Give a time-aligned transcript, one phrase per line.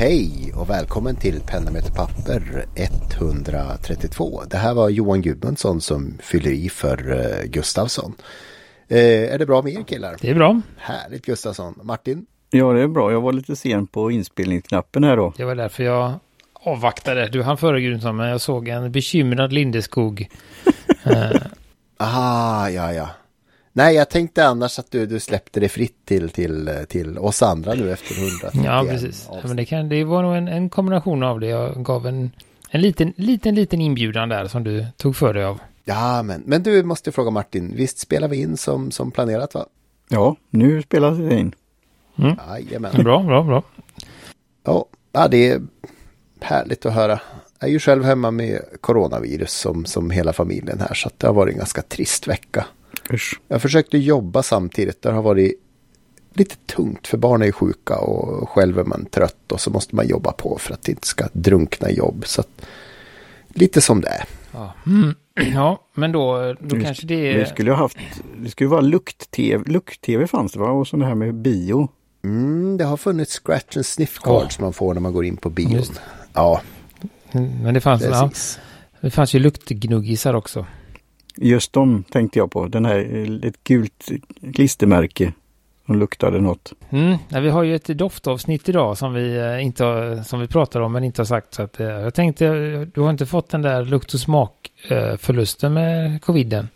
[0.00, 4.42] Hej och välkommen till Penna möter papper 132.
[4.50, 8.14] Det här var Johan Gudmundsson som fyller i för uh, Gustavsson.
[8.92, 10.16] Uh, är det bra med er killar?
[10.20, 10.60] Det är bra.
[10.76, 11.80] Härligt Gustavsson.
[11.82, 12.26] Martin?
[12.50, 13.12] Ja det är bra.
[13.12, 15.32] Jag var lite sen på inspelningsknappen här då.
[15.36, 16.12] Det var därför jag
[16.52, 17.28] avvaktade.
[17.28, 20.28] Du hann före Gudmundsson men jag såg en bekymrad Lindeskog.
[21.06, 21.32] uh.
[21.96, 23.08] Ah, ja ja.
[23.78, 27.74] Nej, jag tänkte annars att du, du släppte det fritt till, till, till oss andra
[27.74, 28.14] nu efter
[28.52, 28.66] 100.
[28.70, 29.28] Ja, precis.
[29.32, 31.46] Ja, men det, kan, det var nog en, en kombination av det.
[31.46, 32.30] Jag gav en,
[32.70, 35.60] en liten, liten, liten inbjudan där som du tog för dig av.
[35.84, 37.72] Ja, men, men du måste fråga Martin.
[37.76, 39.66] Visst spelar vi in som, som planerat va?
[40.08, 41.54] Ja, nu spelar det in.
[42.18, 42.36] Mm.
[42.48, 43.02] Jajamän.
[43.04, 43.62] Bra, bra, bra.
[45.12, 45.62] Ja, det är
[46.40, 47.20] härligt att höra.
[47.58, 50.94] Jag är ju själv hemma med coronavirus som, som hela familjen här.
[50.94, 52.66] Så det har varit en ganska trist vecka.
[53.12, 53.40] Usch.
[53.48, 55.02] Jag försökte jobba samtidigt.
[55.02, 55.60] Det har varit
[56.32, 60.08] lite tungt för barn är sjuka och själv är man trött och så måste man
[60.08, 62.22] jobba på för att det inte ska drunkna jobb.
[62.26, 62.66] Så att,
[63.48, 64.24] lite som det är.
[64.52, 65.14] Ja, mm.
[65.54, 67.38] ja men då, då det, kanske det är...
[67.38, 67.98] Det skulle ha haft,
[68.36, 70.70] det skulle vara lukt-tv, lukt-tv fanns det va?
[70.70, 71.88] Och sån här med bio.
[72.24, 74.62] Mm, det har funnits scratch and sniff cards oh.
[74.62, 75.84] man får när man går in på bion.
[76.32, 76.60] Ja.
[77.62, 78.30] Men det fanns, ja,
[79.00, 80.66] det fanns ju luktgnuggisar också.
[81.40, 82.66] Just dem tänkte jag på.
[82.66, 84.08] Den här, ett gult
[84.54, 85.32] klistermärke
[85.86, 86.72] som luktade något.
[86.90, 90.46] Mm, ja, vi har ju ett doftavsnitt idag som vi, eh, inte har, som vi
[90.46, 91.54] pratar om men inte har sagt.
[91.54, 92.48] Så att, eh, jag tänkte,
[92.94, 96.68] du har inte fått den där lukt och smakförlusten med coviden?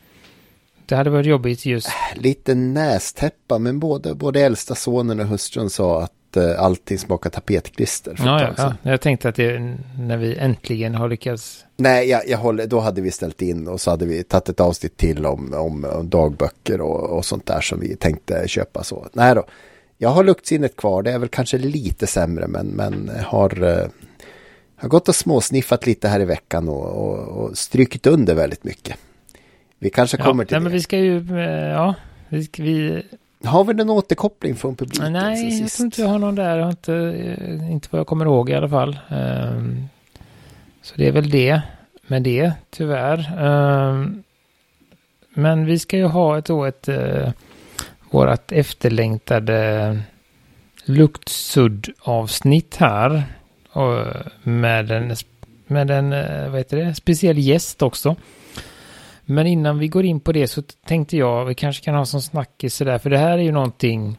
[0.86, 1.88] Det hade varit jobbigt just.
[2.14, 8.14] Lite nästäppa men både, både äldsta sonen och hustrun sa att eh, allting smakar tapetklister.
[8.18, 11.64] Ja, ja, ja, jag tänkte att det när vi äntligen har lyckats.
[11.76, 14.60] Nej, jag, jag håller, då hade vi ställt in och så hade vi tagit ett
[14.60, 19.06] avsnitt till om, om, om dagböcker och, och sånt där som vi tänkte köpa så.
[19.12, 19.44] Nej då,
[19.98, 21.02] jag har luktsinnet kvar.
[21.02, 23.86] Det är väl kanske lite sämre men, men har, uh,
[24.76, 28.96] har gått och småsniffat lite här i veckan och, och, och strykit under väldigt mycket.
[29.78, 30.64] Vi kanske kommer till nej, det.
[30.64, 31.94] men vi ska ju, eh, ja,
[32.28, 33.02] vi, vi
[33.44, 35.12] har vi någon återkoppling från publiken?
[35.12, 36.56] Nej, jag tror inte jag har någon där.
[36.56, 38.98] Jag har inte, eh, inte vad jag kommer ihåg i alla fall.
[39.10, 39.88] Um,
[40.82, 41.62] så det är väl det
[42.06, 43.42] med det, tyvärr.
[43.42, 44.22] Um,
[45.34, 47.30] men vi ska ju ha ett, då ett uh,
[48.10, 49.98] vårat efterlängtade
[50.84, 53.24] luktsudd-avsnitt här.
[53.72, 54.06] Och
[54.42, 55.16] med en,
[55.66, 58.16] med en uh, vad heter det, speciell gäst också.
[59.32, 62.22] Men innan vi går in på det så tänkte jag, vi kanske kan ha som
[62.22, 64.18] snackis sådär, för det här är ju någonting,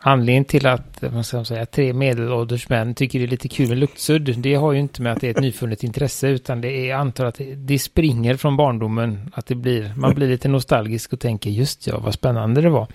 [0.00, 3.68] anledningen till att, vad ska man säga, tre medelålders män tycker det är lite kul
[3.68, 6.90] med luktsudd, det har ju inte med att det är ett nyfunnet intresse, utan det
[6.90, 11.20] är, antar att det, springer från barndomen, att det blir, man blir lite nostalgisk och
[11.20, 12.86] tänker, just ja, vad spännande det var.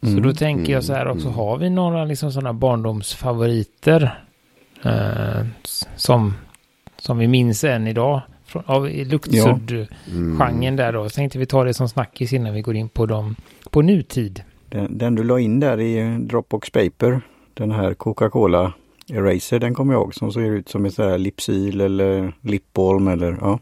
[0.00, 1.38] Så mm, då tänker jag så här också, mm.
[1.38, 4.18] har vi några liksom sådana barndomsfavoriter
[4.82, 5.46] eh,
[5.94, 6.34] som,
[6.98, 8.22] som vi minns än idag?
[8.54, 10.70] Från, av luktsudd-genren ja.
[10.70, 11.08] där då.
[11.08, 13.36] Så tänkte vi ta det som snackis innan vi går in på dem
[13.70, 14.42] på nutid.
[14.68, 17.20] Den, den du la in där i Dropbox Paper,
[17.54, 18.72] den här Coca-Cola
[19.12, 23.38] Eraser, den kommer jag ihåg som ser ut som ett här Lipsyl eller Lipbalm eller
[23.40, 23.58] ja.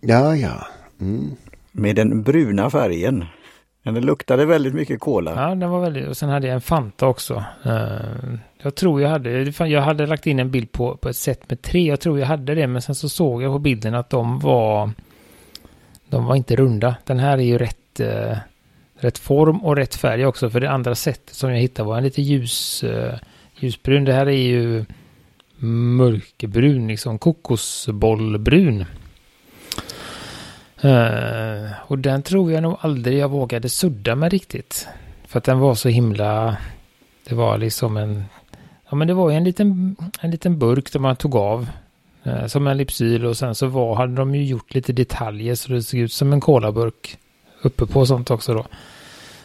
[0.00, 0.66] Ja, ja.
[1.00, 1.30] Mm.
[1.72, 3.24] Med den bruna färgen.
[3.86, 5.32] Men det luktade väldigt mycket cola.
[5.36, 7.44] Ja, den var väldigt, och sen hade jag en Fanta också.
[7.66, 11.50] Uh, jag tror jag hade, jag hade lagt in en bild på, på ett set
[11.50, 11.88] med tre.
[11.88, 14.90] Jag tror jag hade det, men sen så såg jag på bilden att de var,
[16.08, 16.96] de var inte runda.
[17.04, 18.36] Den här är ju rätt, uh,
[18.98, 20.50] rätt form och rätt färg också.
[20.50, 23.14] För det andra sättet som jag hittade var en lite ljus, uh,
[23.56, 24.04] ljusbrun.
[24.04, 24.84] Det här är ju
[25.96, 28.84] mörkbrun, liksom kokosbollbrun.
[30.84, 34.88] Uh, och den tror jag nog aldrig jag vågade sudda med riktigt.
[35.26, 36.56] För att den var så himla...
[37.28, 38.24] Det var liksom en...
[38.90, 41.68] Ja men det var ju en liten, en liten burk där man tog av.
[42.26, 45.72] Uh, som en Lipsyl och sen så var, hade de ju gjort lite detaljer så
[45.72, 47.18] det såg ut som en kolaburk.
[47.62, 48.66] Uppe på sånt också då.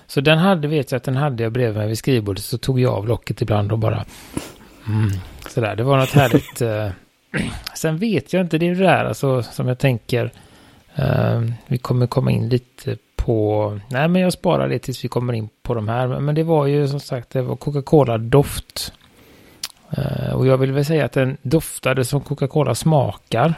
[0.07, 2.43] Så den hade, vet jag att den hade jag bredvid mig vid skrivbordet.
[2.43, 4.05] Så tog jag av locket ibland och bara...
[4.87, 5.11] Mm,
[5.49, 6.61] sådär, det var något härligt.
[6.61, 6.91] Uh,
[7.75, 10.31] sen vet jag inte, det är det där alltså som jag tänker
[10.99, 15.33] Uh, vi kommer komma in lite på, nej men jag sparar det tills vi kommer
[15.33, 16.19] in på de här.
[16.19, 18.93] Men det var ju som sagt, det var Coca-Cola-doft.
[19.97, 23.53] Uh, och jag vill väl säga att den doftade som Coca-Cola smakar.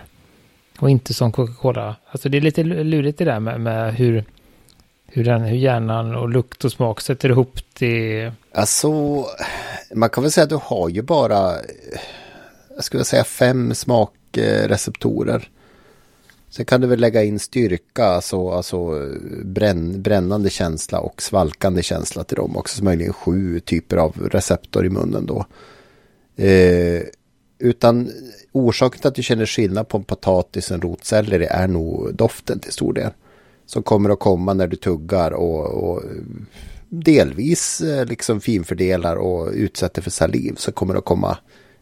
[0.80, 1.95] Och inte som Coca-Cola.
[2.12, 4.24] Alltså det är lite lurigt det där med, med hur,
[5.06, 8.31] hur, den, hur hjärnan och lukt och smak sätter ihop det.
[8.53, 8.89] Alltså,
[9.95, 11.51] man kan väl säga att du har ju bara,
[12.75, 15.50] jag skulle säga fem smakreceptorer.
[16.55, 19.09] Sen kan du väl lägga in styrka, alltså, alltså
[19.44, 22.77] bränn, brännande känsla och svalkande känsla till dem också.
[22.77, 25.45] Så möjligen sju typer av receptor i munnen då.
[26.44, 27.01] Eh,
[27.59, 28.11] utan
[28.51, 32.59] orsaken till att du känner skillnad på en potatis och en rotselleri är nog doften
[32.59, 33.11] till stor del.
[33.65, 36.03] Som kommer att komma när du tuggar och, och
[36.89, 40.55] delvis eh, liksom finfördelar och utsätter för saliv.
[40.57, 41.38] Så kommer det att komma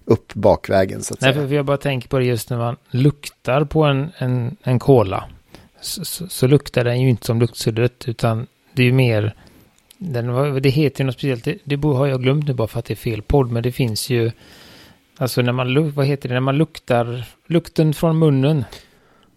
[0.06, 1.48] upp bakvägen så att Nej, säga.
[1.48, 5.24] för jag bara tänker på det just när man luktar på en, en, en cola.
[5.82, 9.36] Så, så, så luktar den ju inte som luktsuddret utan det är ju mer
[10.04, 12.86] den, det heter ju något speciellt, det, det har jag glömt nu bara för att
[12.86, 14.32] det är fel podd, men det finns ju,
[15.18, 18.66] alltså när man, vad heter det, när man luktar, lukten från munnen.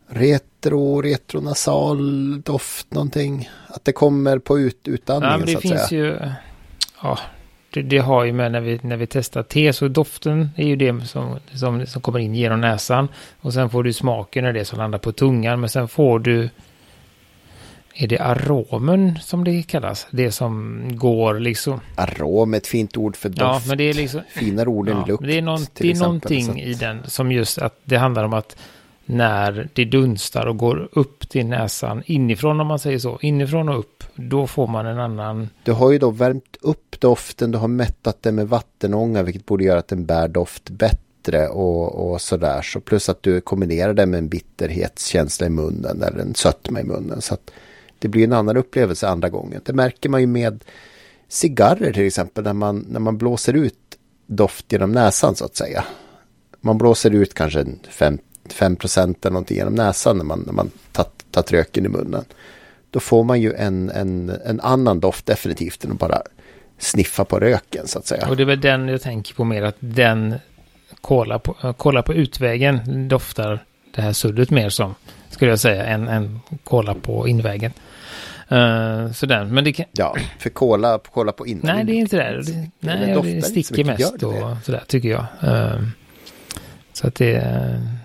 [0.08, 3.50] Retro, retronasal doft någonting.
[3.66, 6.04] Att det kommer på ut, utandningen ja, men det så att finns säga.
[6.04, 6.18] ju,
[7.02, 7.18] ja,
[7.74, 10.76] det, det, har ju med när vi, när vi testar te, så doften är ju
[10.76, 13.08] det som, som, som kommer in genom näsan.
[13.40, 16.48] Och sen får du smaken av det som landar på tungan, men sen får du
[17.96, 20.06] är det aromen som det kallas?
[20.10, 21.80] Det som går liksom...
[21.94, 23.40] Arom är ett fint ord för doft.
[23.40, 24.20] Ja, men det är liksom...
[24.28, 25.24] Finare ord än ja, lukt.
[25.26, 28.32] Det är, någon, det är exempel, någonting i den som just att det handlar om
[28.32, 28.56] att
[29.06, 33.78] när det dunstar och går upp till näsan inifrån om man säger så, inifrån och
[33.78, 35.48] upp, då får man en annan...
[35.62, 39.64] Du har ju då värmt upp doften, du har mättat den med vattenånga vilket borde
[39.64, 42.62] göra att den bär doft bättre och, och sådär.
[42.62, 46.84] Så plus att du kombinerar det med en bitterhetskänsla i munnen eller en sötma i
[46.84, 47.20] munnen.
[47.20, 47.50] Så att
[47.98, 49.60] det blir en annan upplevelse andra gången.
[49.64, 50.64] Det märker man ju med
[51.28, 53.78] cigarrer till exempel när man, när man blåser ut
[54.26, 55.84] doft genom näsan så att säga.
[56.60, 57.66] Man blåser ut kanske
[58.52, 60.70] 5, 5 eller någonting genom näsan när man, när man
[61.30, 62.24] tagit röken i munnen.
[62.90, 66.22] Då får man ju en, en, en annan doft definitivt än att bara
[66.78, 68.28] sniffa på röken så att säga.
[68.28, 70.34] Och det är väl den jag tänker på mer att den
[71.00, 73.64] kolla på, kolla på utvägen doftar
[73.94, 74.94] det här suddet mer som
[75.30, 77.72] skulle jag säga än, än kolla på invägen.
[78.52, 79.86] Uh, sådär, men det kan...
[79.92, 81.76] Ja, för kolla, kolla på invägen.
[81.76, 82.42] Nej, det är inte det.
[82.42, 85.26] det nej, det, det sticker mest och sådär tycker jag.
[85.44, 85.88] Uh,
[86.92, 87.42] så att det,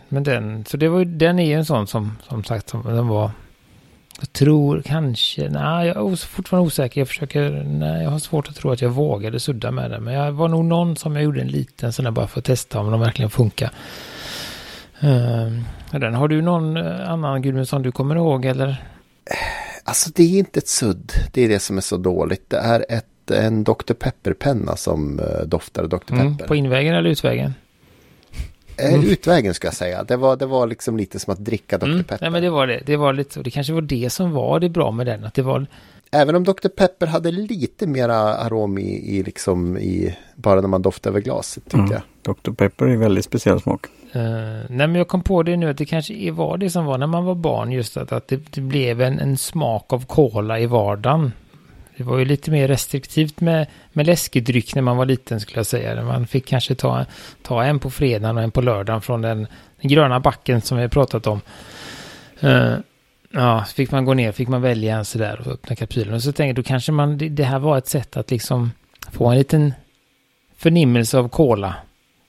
[0.10, 2.84] men den, så det var ju, den är ju en sån som, som sagt, som,
[2.84, 3.32] den var,
[4.20, 7.02] jag tror kanske, nej, jag är fortfarande osäker.
[7.02, 10.04] Jag försöker, nej, jag har svårt att tro att jag vågade sudda med den.
[10.04, 12.46] Men jag var nog någon som jag gjorde en liten sån där bara för att
[12.46, 13.72] testa om de verkligen funkar.
[15.04, 15.62] Uh,
[15.92, 16.14] den.
[16.14, 18.84] Har du någon annan Gudmundsson du kommer ihåg eller?
[19.84, 21.12] Alltså det är inte ett sudd.
[21.32, 22.50] Det är det som är så dåligt.
[22.50, 23.94] Det är ett, en Dr.
[23.94, 25.98] Pepper-penna som uh, doftar Dr.
[25.98, 26.16] Pepper.
[26.16, 27.54] Mm, på invägen eller utvägen?
[28.80, 29.08] Mm.
[29.08, 30.04] Utvägen ska jag säga.
[30.04, 31.86] Det var, det var liksom lite som att dricka Dr.
[31.86, 32.04] Mm.
[32.04, 32.18] Pepper.
[32.22, 32.81] Nej men det var det.
[32.86, 35.26] Det var lite Det kanske var det som var det bra med den.
[35.26, 35.66] Att det var...
[36.12, 36.68] Även om Dr.
[36.68, 41.64] Pepper hade lite mera arom i, i liksom i bara när man doftade över glaset
[41.64, 41.92] tyckte mm.
[41.92, 42.36] jag.
[42.36, 42.52] Dr.
[42.52, 43.86] Pepper är väldigt speciell smak.
[44.16, 44.22] Uh,
[44.70, 47.08] nej men jag kom på det nu att det kanske var det som var när
[47.08, 50.66] man var barn just att, att det, det blev en, en smak av kola i
[50.66, 51.31] vardagen.
[52.00, 55.66] Det var ju lite mer restriktivt med, med läskedryck när man var liten skulle jag
[55.66, 56.04] säga.
[56.04, 57.06] Man fick kanske ta,
[57.42, 59.48] ta en på fredagen och en på lördagen från den,
[59.81, 61.42] den gröna backen som vi har pratat om.
[62.44, 62.75] Uh,
[63.31, 66.13] ja, fick man gå ner, fick man välja en sådär och öppna kapsylen.
[66.13, 68.72] Och så tänkte jag, då kanske man, det, det här var ett sätt att liksom
[69.12, 69.74] få en liten
[70.57, 71.75] förnimmelse av kola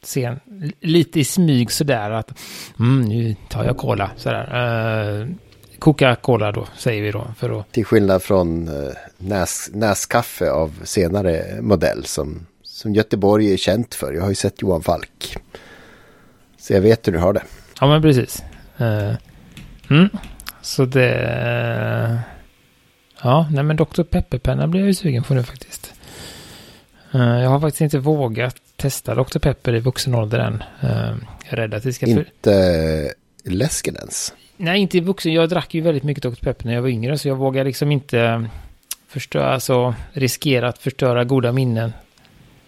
[0.03, 0.41] sen
[0.81, 2.39] lite i smyg sådär att
[2.79, 4.11] mm, nu tar jag kola.
[4.17, 5.21] sådär.
[5.21, 5.29] Uh,
[5.81, 7.27] Coca-Cola då säger vi då.
[7.37, 7.73] För att...
[7.73, 14.13] Till skillnad från uh, näs, näskaffe av senare modell som, som Göteborg är känt för.
[14.13, 15.37] Jag har ju sett Johan Falk.
[16.59, 17.43] Så jag vet hur du har det.
[17.81, 18.43] Ja men precis.
[18.81, 19.15] Uh,
[19.91, 20.09] mm.
[20.63, 22.23] Så det...
[23.23, 24.03] Ja, nej men Dr.
[24.03, 25.95] Pepper-penna blir jag ju sugen på nu faktiskt.
[27.13, 29.39] Jag har faktiskt inte vågat testa Dr.
[29.39, 30.63] Pepper i vuxen ålder än.
[30.81, 32.07] Jag är rädd att det ska...
[32.07, 33.13] Inte
[33.45, 34.35] läsken ens?
[34.63, 35.33] Nej, inte i vuxen.
[35.33, 36.45] Jag drack ju väldigt mycket Dr.
[36.45, 38.47] Pepper när jag var yngre, så jag vågar liksom inte
[39.09, 41.93] förstöra, alltså riskera att förstöra goda minnen.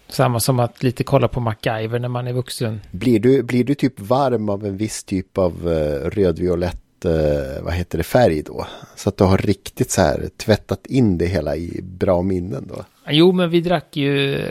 [0.07, 2.81] Samma som att lite kolla på MacGyver när man är vuxen.
[2.91, 7.73] Blir du, blir du typ varm av en viss typ av uh, rödviolett, uh, vad
[7.73, 8.67] heter det, färg då?
[8.95, 12.85] Så att du har riktigt så här tvättat in det hela i bra minnen då?
[13.09, 14.41] Jo, men vi drack ju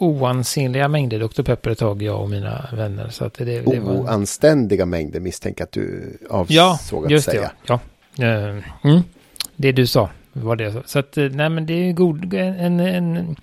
[0.00, 1.42] oansenliga mängder Dr.
[1.42, 3.08] Pepper ett tag, jag och mina vänner.
[3.08, 3.92] Så att det, det var...
[3.92, 7.50] Oanständiga mängder misstänker att du avsåg ja, att just säga.
[7.66, 7.78] Det,
[8.16, 9.02] ja, uh, mm,
[9.56, 10.82] det du sa var det.
[10.86, 13.36] Så att, nej men det är god, en, en,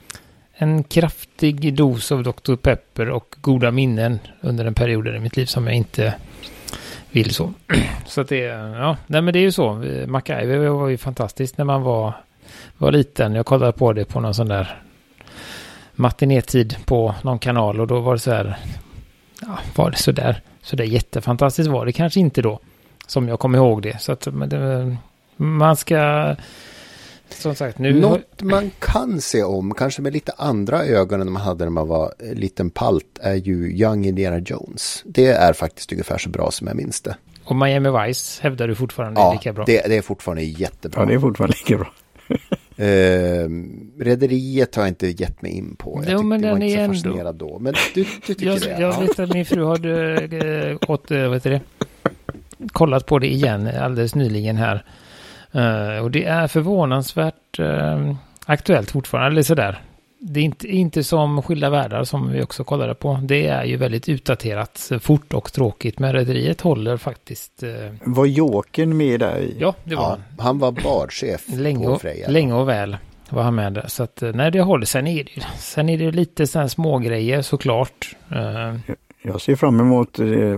[0.54, 2.56] en kraftig dos av Dr.
[2.56, 6.14] Pepper och goda minnen under en period i mitt liv som jag inte
[7.12, 7.54] vill så.
[8.06, 9.74] Så att det, ja, nej men det är ju så.
[10.08, 12.14] MacGyver var ju fantastiskt när man var,
[12.78, 13.36] var liten.
[13.36, 14.82] Jag kollade på det på någon sån där
[15.98, 18.58] matinétid på någon kanal och då var det så här,
[19.42, 22.60] ja, var det så där, så där jättefantastiskt var det kanske inte då,
[23.08, 24.01] som jag kommer ihåg det.
[24.01, 24.98] Så att det,
[25.38, 26.36] man ska,
[27.30, 28.00] som sagt nu...
[28.00, 31.88] Något man kan se om, kanske med lite andra ögon än man hade när man
[31.88, 35.04] var liten palt, är ju Young Indiana Jones.
[35.06, 37.16] Det är faktiskt ungefär så bra som jag minns det.
[37.44, 39.66] Och Miami Vice hävdar du fortfarande ja, är lika bra?
[39.66, 41.01] Det, det är fortfarande jättebra.
[41.01, 41.92] Ja, det är fortfarande lika bra.
[42.79, 43.50] Uh,
[44.00, 46.03] Rederiet har jag inte gett mig in på.
[46.05, 46.93] Jag jo, men den är ändå...
[46.93, 47.60] fascinerad då.
[47.60, 48.69] Men du, du tycker jag, det?
[48.69, 49.00] Jag ja.
[49.00, 51.62] vet att min fru har äh, åt, äh, vad heter det?
[52.72, 54.84] kollat på det igen alldeles nyligen här.
[55.55, 58.15] Uh, och det är förvånansvärt uh,
[58.46, 59.81] aktuellt fortfarande, eller sådär.
[60.20, 63.20] Det är inte, inte som Skilda Världar som vi också kollade på.
[63.24, 66.00] Det är ju väldigt utdaterat, fort och tråkigt.
[66.00, 67.64] Men Rederiet håller faktiskt...
[67.64, 67.70] Uh...
[68.02, 69.56] Var Jokern med där i?
[69.60, 70.46] Ja, det var ja, han.
[70.46, 72.98] Han var bardchef länge och, Länge och väl
[73.30, 73.86] var han med där.
[73.88, 74.86] Så att nej, det håller.
[74.86, 78.16] Sen är det, sen är det lite sådana små grejer såklart.
[79.22, 80.58] Jag ser fram emot uh,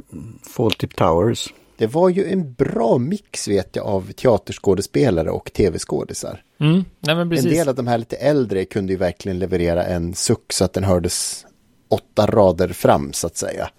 [0.56, 1.48] Fawlty Towers.
[1.80, 6.42] Det var ju en bra mix vet jag av teaterskådespelare och tv-skådisar.
[6.60, 6.86] Mm.
[7.08, 10.74] en del av de här lite äldre kunde ju verkligen leverera en suck så att
[10.74, 11.46] den hördes
[11.90, 13.70] åtta rader fram så att säga.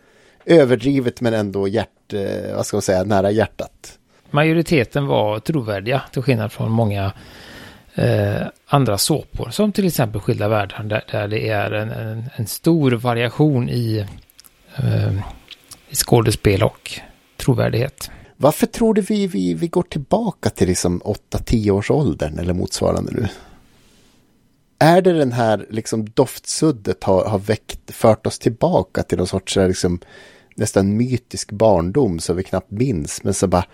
[0.45, 3.99] Överdrivet men ändå hjärt, eh, vad ska man säga, nära hjärtat.
[4.30, 7.12] Majoriteten var trovärdiga till skillnad från många
[7.95, 9.50] eh, andra såpor.
[9.50, 14.07] Som till exempel Skilda världar där, där det är en, en, en stor variation i,
[14.76, 15.12] eh,
[15.88, 17.00] i skådespel och
[17.40, 18.11] trovärdighet.
[18.37, 23.12] Varför tror du vi, vi, vi går tillbaka till liksom 8-10 års åldern eller motsvarande
[23.12, 23.28] nu?
[24.78, 29.56] Är det den här liksom doftsuddet har, har väckt, fört oss tillbaka till någon sorts
[29.56, 30.00] liksom,
[30.54, 33.25] nästan mytisk barndom så vi knappt minns.
[33.25, 33.64] Men så bara,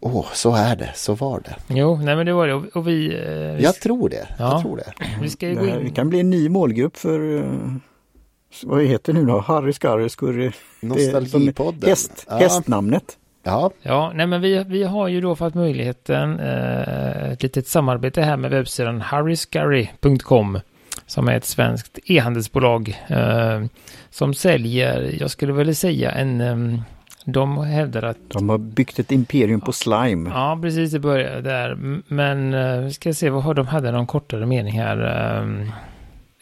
[0.00, 1.74] åh, oh, så är det, så var det.
[1.74, 2.54] Jo, nej men det var det.
[2.54, 3.06] Och vi...
[3.06, 4.92] Eh, vi jag tror det, ja, jag tror det.
[5.20, 5.84] Vi ska ju gå in...
[5.84, 7.76] Det kan bli en ny målgrupp för uh
[8.62, 9.40] vad heter det nu då?
[9.40, 10.50] Harry Skarry Skurry?
[10.80, 11.88] Nostalgipodden.
[11.88, 12.36] Häst, ja.
[12.36, 13.18] Hästnamnet.
[13.42, 13.70] Ja.
[13.82, 18.36] ja, nej men vi, vi har ju då fått möjligheten, eh, ett litet samarbete här
[18.36, 20.58] med webbsidan harryscurry.com
[21.06, 23.64] som är ett svenskt e-handelsbolag eh,
[24.10, 26.80] som säljer, jag skulle väl säga en, eh,
[27.24, 28.18] de hävdar att...
[28.28, 30.30] De har byggt ett imperium på slime.
[30.30, 31.74] Ja, precis, det började där.
[32.08, 34.98] Men eh, vi ska se, vad har de hade någon kortare mening här.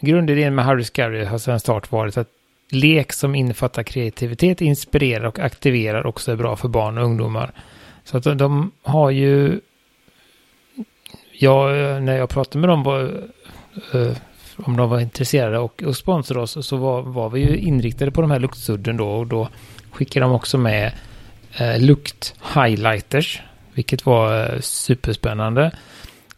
[0.03, 2.29] Grundidén med Harry Scurry har sedan start varit att
[2.71, 7.53] lek som innefattar kreativitet, inspirerar och aktiverar också är bra för barn och ungdomar.
[8.05, 9.61] Så att de har ju...
[11.33, 11.69] Ja,
[12.01, 13.03] när jag pratade med dem var,
[13.95, 14.17] eh,
[14.57, 18.21] om de var intresserade och, och sponsrade oss så var, var vi ju inriktade på
[18.21, 19.49] de här luktsudden då och då
[19.91, 20.93] skickade de också med
[21.59, 23.43] eh, lukt highlighters,
[23.75, 25.73] vilket var eh, superspännande.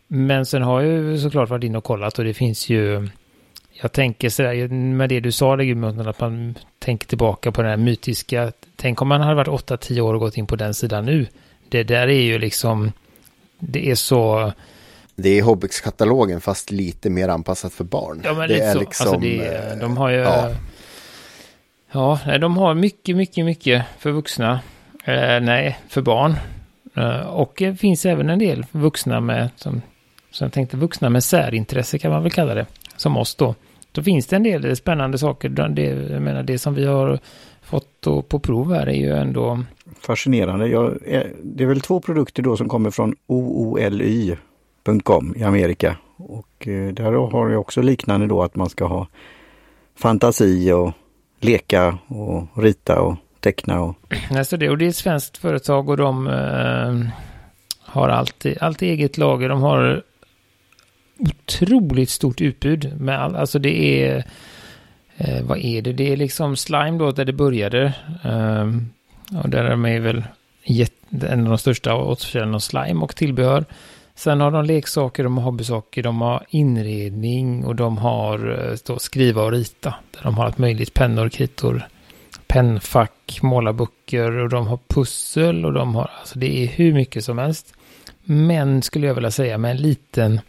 [0.09, 3.09] Men sen har jag ju såklart varit inne och kollat och det finns ju
[3.83, 7.76] jag tänker sådär, med det du sa Gudmundsson, att man tänker tillbaka på den här
[7.76, 11.26] mytiska, tänk om man hade varit 8-10 år och gått in på den sidan nu.
[11.69, 12.93] Det där är ju liksom,
[13.59, 14.52] det är så...
[15.16, 18.21] Det är Hobbits-katalogen fast lite mer anpassat för barn.
[18.25, 18.81] Ja, men det är så.
[18.81, 20.16] Liksom, alltså det, eh, de har ju...
[20.16, 20.50] Ja.
[22.26, 24.61] ja, de har mycket, mycket, mycket för vuxna.
[25.04, 26.35] Eh, nej, för barn.
[26.97, 29.83] Eh, och det finns även en del vuxna med, som,
[30.31, 32.66] som jag tänkte, vuxna med särintresse kan man väl kalla det
[32.97, 33.55] som oss då.
[33.93, 35.49] Då finns det en del spännande saker.
[35.49, 37.19] Det, jag menar, det som vi har
[37.63, 39.63] fått på prov här är ju ändå...
[40.01, 40.67] Fascinerande.
[40.67, 40.99] Jag,
[41.43, 45.97] det är väl två produkter då som kommer från ooli.com i Amerika.
[46.17, 49.07] Och eh, där har jag också liknande då att man ska ha
[49.97, 50.93] fantasi och
[51.41, 53.83] leka och rita och teckna.
[53.83, 53.97] Och...
[54.31, 57.11] Alltså det, och det är ett svenskt företag och de eh,
[57.81, 59.49] har alltid, alltid eget lager.
[59.49, 60.03] De har
[61.18, 63.00] otroligt stort utbud.
[63.00, 64.25] Med all, alltså det är,
[65.16, 65.92] eh, vad är det?
[65.92, 67.92] Det är liksom slime då där det började.
[68.25, 68.90] Um,
[69.42, 70.25] och där är de väl
[71.11, 73.64] en av de största återförsäljarna av slime och tillbehör.
[74.14, 78.99] Sen har de leksaker, de har hobbysaker, de har inredning och de har eh, då,
[78.99, 79.94] skriva och rita.
[80.11, 81.88] Där de har allt möjligt, pennor, kritor,
[82.47, 87.38] pennfack, målarböcker och de har pussel och de har, alltså det är hur mycket som
[87.38, 87.75] helst.
[88.25, 90.40] Men skulle jag vilja säga med en liten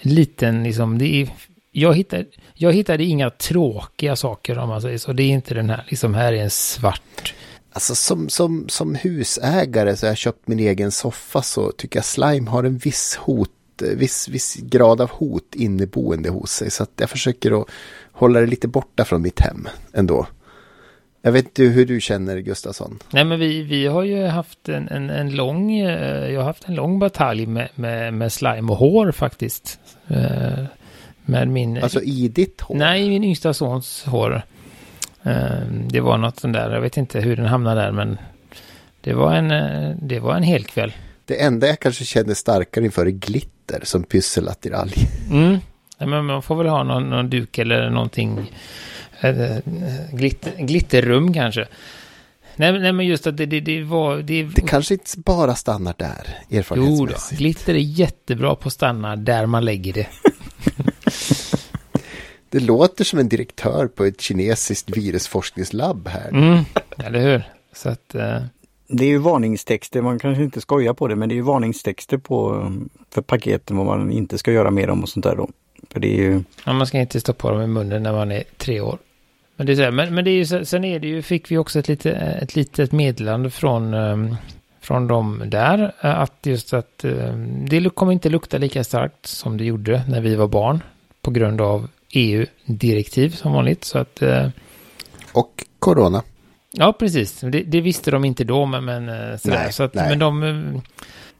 [0.00, 1.28] liten, liksom, det är,
[1.72, 2.24] jag hittade,
[2.54, 5.12] jag hittade inga tråkiga saker om man säger så.
[5.12, 7.34] Det är inte den här, liksom här är en svart.
[7.72, 12.04] Alltså som, som, som husägare så har jag köpt min egen soffa så tycker jag
[12.04, 13.50] slime har en viss hot,
[13.96, 16.70] viss, viss grad av hot inneboende hos sig.
[16.70, 17.68] Så att jag försöker att
[18.12, 20.26] hålla det lite borta från mitt hem ändå.
[21.24, 22.98] Jag vet inte hur du känner Gustafsson.
[23.10, 26.68] Nej men vi, vi har ju haft en, en, en lång, eh, jag har haft
[26.68, 29.80] en lång batalj med, med, med slime och hår faktiskt.
[30.08, 30.64] Eh,
[31.24, 31.82] med min...
[31.82, 32.74] Alltså i ditt hår?
[32.74, 34.42] Nej, min yngsta sons hår.
[35.22, 38.18] Eh, det var något sånt där, jag vet inte hur den hamnade där men
[39.00, 39.48] det var en,
[40.08, 40.92] det var en hel kväll.
[41.24, 44.94] Det enda jag kanske känner starkare inför är glitter som pysselattiralj.
[45.30, 45.58] Mm.
[45.98, 48.52] Men man får väl ha någon, någon duk eller någonting.
[49.22, 49.58] Äh,
[50.12, 51.68] glitter, glitterrum kanske.
[52.56, 54.16] Nej, nej, men just att det, det, det var...
[54.16, 56.90] Det, det kanske inte bara stannar där, erfarenhetsmässigt.
[57.00, 60.08] Jo då, glitter är jättebra på att stanna där man lägger det.
[62.50, 66.28] det låter som en direktör på ett kinesiskt virusforskningslabb här.
[66.28, 66.64] Mm,
[66.98, 67.42] eller hur?
[67.72, 68.14] Så att...
[68.14, 68.42] Uh...
[68.94, 72.18] Det är ju varningstexter, man kanske inte skojar på det, men det är ju varningstexter
[72.18, 72.70] på
[73.10, 75.48] för paketen vad man inte ska göra med dem och sånt där då.
[75.90, 76.42] För det är ju...
[76.64, 78.98] Ja, man ska inte stoppa dem i munnen när man är tre år.
[79.62, 81.50] Men det är, så här, men, men det är ju, sen är det ju, fick
[81.50, 84.36] vi också ett, lite, ett litet meddelande från, um,
[84.80, 85.94] från dem där.
[86.00, 90.20] Eh, att just att um, det kommer inte lukta lika starkt som det gjorde när
[90.20, 90.82] vi var barn.
[91.20, 93.84] På grund av EU-direktiv som vanligt.
[93.84, 94.22] Så att,
[95.32, 96.22] och corona.
[96.72, 97.40] Ja, precis.
[97.40, 99.58] Det, det, visste de inte då, men, men eh, sådär.
[99.58, 100.08] Nej, så att, nej.
[100.08, 100.82] men de...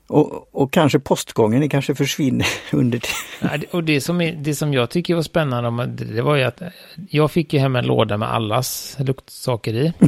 [0.06, 3.64] Och, och kanske postgången kanske försvinner under tiden.
[3.70, 6.62] Och det som, är, det som jag tycker var spännande, det var ju att
[7.10, 9.92] jag fick ju hem en låda med allas luktsaker i.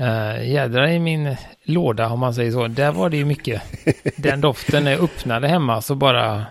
[0.00, 3.62] uh, jädrar i min låda, om man säger så, där var det ju mycket.
[4.16, 6.46] Den doften, när jag öppnade hemma så bara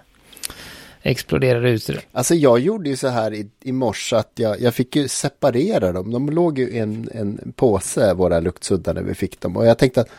[1.02, 1.90] exploderade ut.
[2.12, 5.92] Alltså jag gjorde ju så här i, i morse att jag, jag fick ju separera
[5.92, 6.12] dem.
[6.12, 9.58] De låg ju i en, en påse, våra luktsuddar, när vi fick dem.
[9.58, 10.10] Och jag tänkte att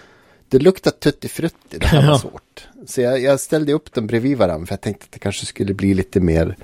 [0.49, 2.69] det luktar tuttifrutti, det här var svårt.
[2.87, 5.75] Så jag, jag, ställde upp dem bredvid varandra för jag tänkte att det kanske skulle
[5.75, 6.57] bli lite mer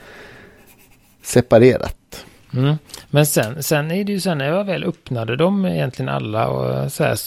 [1.22, 2.24] separerat.
[2.54, 2.76] Mm.
[3.10, 6.92] Men sen, sen är det ju sen när jag väl öppnade dem egentligen alla och
[6.92, 7.18] så här,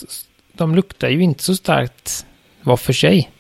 [0.54, 2.26] de luktar ju inte så starkt
[2.62, 3.32] var för sig.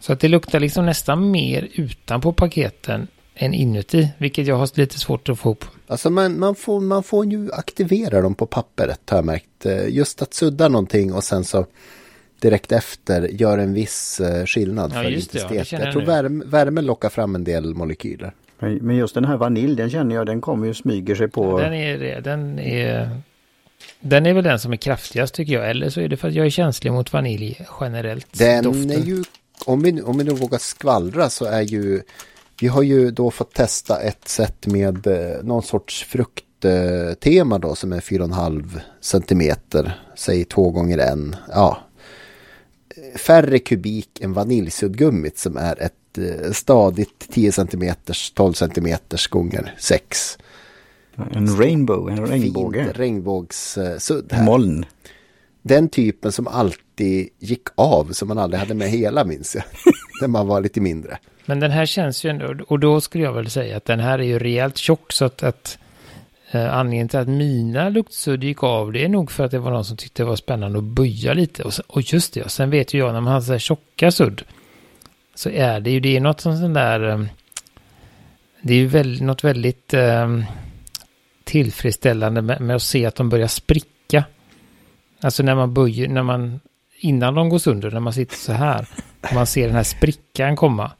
[0.00, 4.98] Så att det luktar liksom nästan mer utanpå paketen än inuti, vilket jag har lite
[4.98, 5.64] svårt att få ihop.
[5.86, 9.66] Alltså man, man, får, man får ju aktivera dem på pappret har jag märkt.
[9.66, 11.66] Eh, just att sudda någonting och sen så
[12.40, 15.72] direkt efter gör en viss eh, skillnad ja, för intensitet.
[15.72, 18.34] Ja, jag tror värme, värme lockar fram en del molekyler.
[18.58, 21.58] Men just den här vanilj, den känner jag, den kommer ju smyger sig på.
[21.58, 23.20] Den är, den är,
[24.00, 25.70] den är väl den som är kraftigast tycker jag.
[25.70, 28.26] Eller så är det för att jag är känslig mot vanilj generellt.
[28.38, 28.90] Den doften.
[28.90, 29.24] är ju,
[29.66, 32.02] om vi, om vi nu vågar skvallra så är ju
[32.62, 37.92] vi har ju då fått testa ett sätt med eh, någon sorts frukttema då som
[37.92, 40.02] är 4,5 centimeter.
[40.16, 41.36] Säg två gånger en.
[41.48, 41.78] Ja.
[43.16, 50.38] Färre kubik än vaniljsuddgummit som är ett eh, stadigt 10 centimeters, 12 centimeters gånger 6.
[51.32, 52.84] En rainbow, en regnbåge.
[52.84, 54.44] Fint regnbågssudd här.
[54.44, 54.84] Moln.
[55.62, 59.64] Den typen som alltid gick av, som man aldrig hade med hela minns jag.
[60.22, 61.18] när man var lite mindre.
[61.46, 64.18] Men den här känns ju ändå, och då skulle jag väl säga att den här
[64.18, 65.78] är ju rejält tjock så att, att
[66.50, 69.70] eh, anledningen till att mina luktsudd gick av det är nog för att det var
[69.70, 71.62] någon som tyckte det var spännande att böja lite.
[71.62, 74.10] Och, och just det, och sen vet ju jag när man har så här tjocka
[74.10, 74.42] sudd
[75.34, 77.24] så är det ju, det är något som sån där, eh,
[78.62, 80.38] det är ju väl, något väldigt eh,
[81.44, 84.24] tillfredsställande med, med, att se att de börjar spricka.
[85.20, 86.60] Alltså när man böjer, när man,
[86.98, 88.88] innan de går sönder, när man sitter så här,
[89.34, 90.90] man ser den här sprickan komma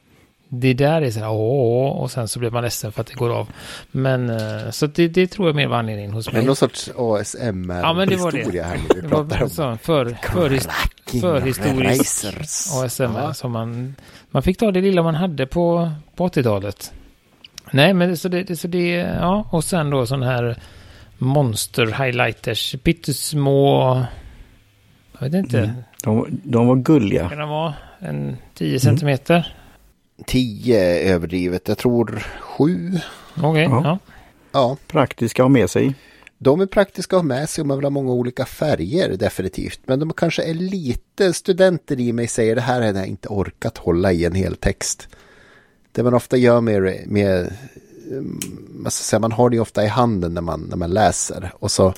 [0.59, 3.13] det där är så här, åh, och sen så blir man ledsen för att det
[3.13, 3.49] går av.
[3.91, 6.35] Men eh, så det, det tror jag mer var anledningen hos mig.
[6.35, 8.63] Men någon sorts ASMR-historia ja, men det var det.
[8.63, 9.49] här nu vi pratar om.
[9.49, 10.67] Så, för, förhis,
[11.21, 12.25] förhistorisk
[12.83, 13.33] ASMR ja.
[13.33, 13.95] som man,
[14.31, 16.93] man fick ta det lilla man hade på, på 80-talet.
[17.71, 20.57] Nej, men så det, så det, ja, och sen då sån här
[21.17, 24.05] monster highlighters, pyttesmå,
[25.19, 25.59] jag vet inte.
[25.59, 25.75] Mm.
[26.03, 27.29] De, de var gulliga.
[27.29, 29.35] Kan de vara en 10 centimeter?
[29.35, 29.63] Mm
[30.25, 31.67] tio överdrivet.
[31.67, 32.99] Jag tror sju.
[33.37, 33.81] Okej, okay, ja.
[33.83, 33.99] ja.
[34.51, 34.77] ja.
[34.87, 35.95] Praktiska att ha med sig.
[36.37, 39.79] De är praktiska att ha med sig och man vill ha många olika färger definitivt.
[39.85, 43.77] Men de kanske är lite studenter i mig säger det här hade jag inte orkat
[43.77, 45.07] hålla i en hel text.
[45.91, 47.53] Det man ofta gör med, med
[48.69, 51.93] man, säga, man har det ofta i handen när man, när man läser och så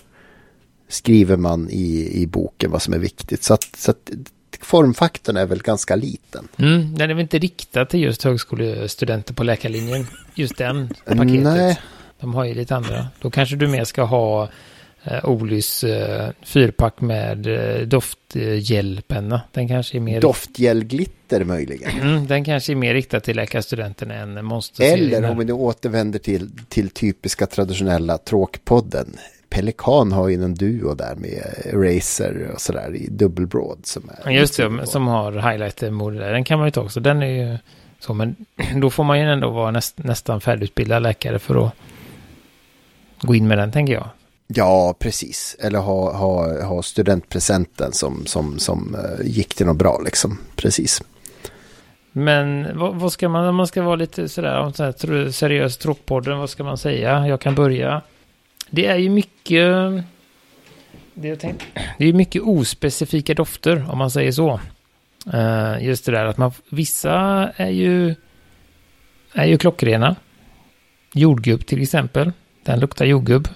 [0.87, 3.43] skriver man i, i boken vad som är viktigt.
[3.43, 4.11] Så att, så att
[4.61, 6.47] formfaktorn är väl ganska liten.
[6.57, 11.43] Mm, den är väl inte riktad till just högskolestudenter på läkarlinjen, just den paketet.
[11.43, 11.79] Nej.
[12.19, 13.07] De har ju lite andra.
[13.21, 14.49] Då kanske du mer ska ha
[15.03, 19.41] eh, Olys eh, fyrpack med eh, doftgelpenna.
[19.51, 20.21] Den kanske är mer...
[20.21, 21.91] Doftgelglitter möjligen.
[22.01, 26.19] Mm, den kanske är mer riktad till läkarstudenten än monster Eller om vi nu återvänder
[26.19, 29.17] till, till typiska traditionella tråkpodden.
[29.55, 33.79] Pelikan har ju en duo där med Razer och sådär i dubbelbråd.
[33.83, 36.33] Som är Just det, som har highlighter-mode där.
[36.33, 36.99] Den kan man ju ta också.
[36.99, 37.57] Den är ju
[37.99, 38.35] så, men
[38.81, 41.73] då får man ju ändå vara näst, nästan färdigutbildad läkare för att
[43.21, 44.07] gå in med den, tänker jag.
[44.47, 45.55] Ja, precis.
[45.59, 50.37] Eller ha, ha, ha studentpresenten som, som, som uh, gick till något bra liksom.
[50.55, 51.03] Precis.
[52.11, 56.37] Men vad, vad, ska man, om man ska vara lite sådär, om sådär seriös tråkpodden,
[56.37, 57.27] vad ska man säga?
[57.27, 58.01] Jag kan börja.
[58.69, 59.73] Det är ju mycket,
[61.13, 61.65] det, jag tänkt,
[61.97, 64.59] det är mycket ospecifika dofter, om man säger så.
[65.33, 67.13] Uh, just det där att man, vissa
[67.55, 68.15] är ju,
[69.33, 70.15] är ju klockrena.
[71.13, 72.31] Jordgubb till exempel,
[72.63, 73.47] den luktar jordgubb.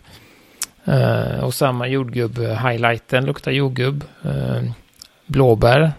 [0.87, 4.03] Uh, och samma jordgubb-highlighten luktar jordgubb.
[4.25, 4.71] Uh,
[5.25, 5.93] blåbär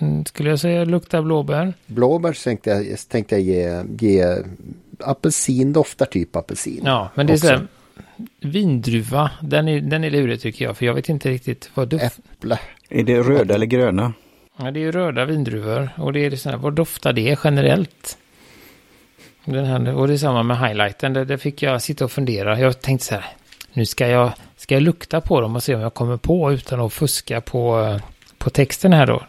[0.00, 1.74] Mm, skulle jag säga luktar blåbär.
[1.86, 4.36] Blåbär tänkte jag, tänkte jag ge, ge
[4.98, 6.82] apelsin doftar typ apelsin.
[6.84, 7.58] Ja, men det är så
[8.40, 12.04] vindruva, den är, den är lurig tycker jag, för jag vet inte riktigt vad doft...
[12.04, 12.58] Äpple.
[12.88, 14.12] Är det röda eller gröna?
[14.56, 18.18] Ja, det är röda vindruvor och det är så här, vad doftar det generellt?
[19.44, 22.60] Den här, och det är samma med highlighten, där, där fick jag sitta och fundera.
[22.60, 23.24] Jag tänkte så här,
[23.72, 26.80] nu ska jag, ska jag lukta på dem och se om jag kommer på utan
[26.80, 27.98] att fuska på,
[28.38, 29.22] på texten här då.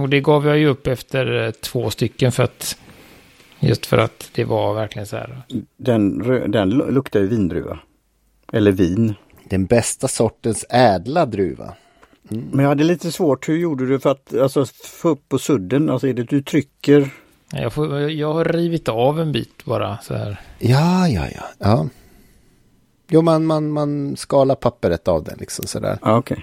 [0.00, 2.78] Och det gav jag ju upp efter eh, två stycken för att
[3.68, 5.42] just för att det var verkligen så här.
[5.76, 6.18] Den,
[6.50, 7.78] den luktar ju vindruva.
[8.52, 9.14] Eller vin.
[9.44, 11.74] Den bästa sortens ädla druva.
[12.30, 12.44] Mm.
[12.52, 15.90] Men jag hade lite svårt, hur gjorde du för att alltså, få upp på sudden?
[15.90, 17.10] Alltså är det du trycker?
[17.52, 20.40] Jag, får, jag har rivit av en bit bara så här.
[20.58, 21.44] Ja, ja, ja.
[21.58, 21.88] ja.
[23.08, 25.98] Jo, man, man, man skalar pappret av den liksom sådär.
[26.02, 26.38] Ah, okay.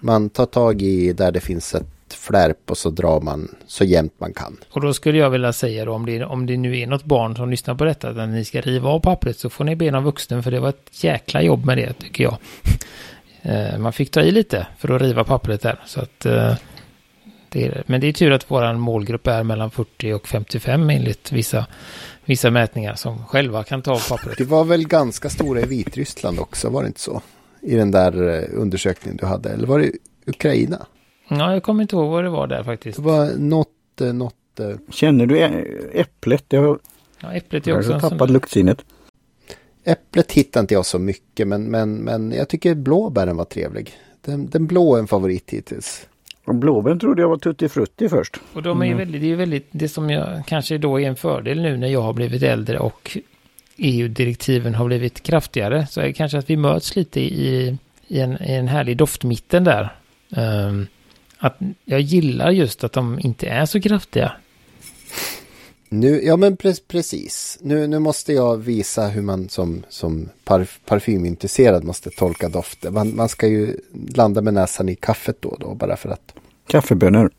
[0.00, 4.12] Man tar tag i där det finns ett flärp och så drar man så jämnt
[4.18, 4.56] man kan.
[4.70, 7.36] Och då skulle jag vilja säga då om det, om det nu är något barn
[7.36, 10.04] som lyssnar på detta, när ni ska riva av pappret så får ni be någon
[10.04, 12.36] vuxen för det var ett jäkla jobb med det tycker jag.
[13.44, 15.80] Eh, man fick ta i lite för att riva pappret där.
[15.86, 16.54] Så att, eh,
[17.48, 21.32] det är, men det är tur att vår målgrupp är mellan 40 och 55 enligt
[21.32, 21.66] vissa,
[22.24, 24.38] vissa mätningar som själva kan ta av pappret.
[24.38, 27.22] Det var väl ganska stora i Vitryssland också, var det inte så?
[27.62, 29.92] I den där eh, undersökningen du hade, eller var det
[30.26, 30.86] Ukraina?
[31.28, 32.96] Ja, jag kommer inte ihåg vad det var där faktiskt.
[32.96, 33.68] Det var något,
[34.14, 34.34] något...
[34.90, 35.38] Känner du
[35.92, 36.44] äpplet?
[36.48, 36.78] Jag har,
[37.20, 38.84] ja, äpplet är också jag har tappat luktsinnet.
[39.84, 43.92] Äpplet hittar inte jag så mycket, men, men, men jag tycker blåbären var trevlig.
[44.20, 46.06] Den, den blå är en favorit hittills.
[46.44, 48.36] Och blåbären trodde jag var tuttifrutti först.
[48.52, 48.98] Och de är ju mm.
[48.98, 51.88] väldigt, det är ju väldigt, det som jag kanske då är en fördel nu när
[51.88, 53.18] jag har blivit äldre och
[53.76, 55.86] EU-direktiven har blivit kraftigare.
[55.86, 59.64] Så är det kanske att vi möts lite i, i, en, i en härlig doftmitten
[59.64, 59.96] där.
[60.36, 60.86] Um,
[61.42, 64.32] att jag gillar just att de inte är så kraftiga.
[65.88, 67.58] Nu, ja men pre precis.
[67.60, 72.90] Nu, nu måste jag visa hur man som, som parf parfymintresserad måste tolka dofter.
[72.90, 73.76] Man, man ska ju
[74.14, 76.34] landa med näsan i kaffet då och då bara för att
[76.66, 77.30] Kaffebönor.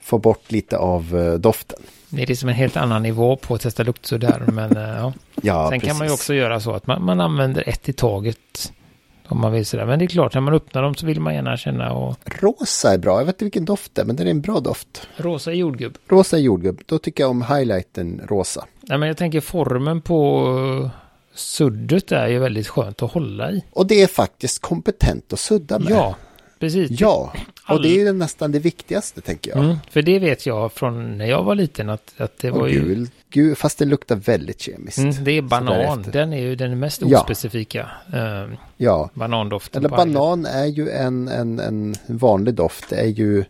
[0.00, 1.78] Få bort lite av uh, doften.
[2.08, 4.44] Det är liksom en helt annan nivå på att testa luktsuddar.
[4.52, 5.12] men uh, ja.
[5.42, 5.70] ja.
[5.70, 5.88] Sen precis.
[5.88, 8.72] kan man ju också göra så att man, man använder ett i taget.
[9.30, 9.86] Om man vill sådär.
[9.86, 12.16] Men det är klart, när man öppnar dem så vill man gärna känna och...
[12.24, 13.20] Rosa är bra.
[13.20, 15.08] Jag vet inte vilken doft det är, men det är en bra doft.
[15.16, 15.98] Rosa är jordgubb.
[16.08, 16.80] Rosa är jordgubb.
[16.86, 18.66] Då tycker jag om highlighten rosa.
[18.80, 20.90] Nej, men jag tänker formen på
[21.34, 23.64] suddet är ju väldigt skönt att hålla i.
[23.72, 25.92] Och det är faktiskt kompetent att sudda med.
[25.92, 26.16] Ja,
[26.58, 27.00] precis.
[27.00, 27.32] Ja,
[27.68, 29.64] och det är ju nästan det viktigaste tänker jag.
[29.64, 33.06] Mm, för det vet jag från när jag var liten att, att det var ju...
[33.30, 34.98] Gul, gul, fast det luktar väldigt kemiskt.
[34.98, 37.90] Mm, det är banan, den är ju den mest ospecifika.
[38.12, 38.44] Ja.
[38.44, 39.10] Uh, ja.
[39.14, 39.84] Banandoften.
[39.84, 42.88] Eller banan är ju en, en, en vanlig doft.
[42.88, 43.44] Det är ju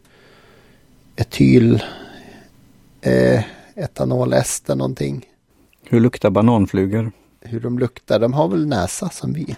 [1.16, 1.83] etyl,
[3.01, 3.43] eh,
[3.75, 5.27] etanolester någonting.
[5.88, 7.12] Hur luktar bananflugor?
[7.40, 9.57] Hur de luktar, de har väl näsa som vi.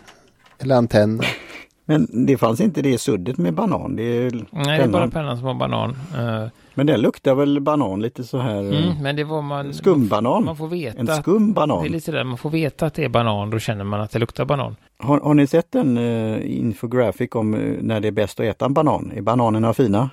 [0.59, 1.37] Eller antenner.
[1.85, 3.97] Men det fanns inte det suddet med banan?
[3.97, 4.79] Det är Nej, pennan.
[4.79, 5.91] det är bara pennan som har banan.
[5.91, 8.61] Uh, men den luktar väl banan lite så här?
[8.61, 9.75] Mm, men det var man...
[9.75, 10.45] Skumbanan?
[10.45, 10.99] Man får veta.
[10.99, 11.83] En skum banan?
[11.83, 14.11] Det är lite där, man får veta att det är banan, då känner man att
[14.11, 14.77] det luktar banan.
[14.99, 18.65] Har, har ni sett en uh, infographic om uh, när det är bäst att äta
[18.65, 19.13] en banan?
[19.15, 20.11] Är bananerna fina?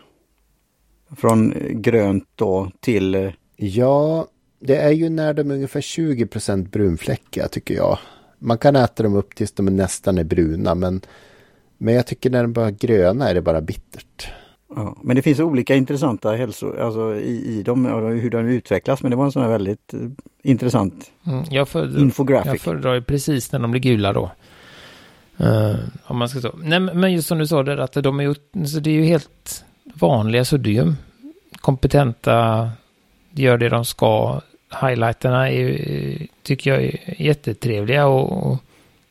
[1.18, 3.32] Från grönt då till...
[3.56, 4.26] Ja,
[4.60, 7.98] det är ju när de är ungefär 20% brunfläckiga tycker jag.
[8.40, 11.02] Man kan äta dem upp tills de nästan är bruna men
[11.82, 14.28] men jag tycker när de börjar gröna är det bara bittert.
[14.76, 17.86] Ja, men det finns olika intressanta hälsor alltså i, i dem,
[18.22, 19.02] hur de utvecklas.
[19.02, 20.10] Men det var en sån här väldigt uh,
[20.44, 22.52] intressant mm, jag föredrar, infographic.
[22.52, 24.32] Jag föredrar precis när de blir gula då.
[25.42, 26.52] Uh, om man ska så.
[26.64, 29.04] Nej, men just som du sa där att de är ju, så det är ju
[29.04, 30.96] helt vanliga sodium.
[31.56, 32.70] Kompetenta,
[33.32, 34.42] gör det de ska.
[34.82, 38.58] Highlighterna är tycker jag är jättetrevliga och, och,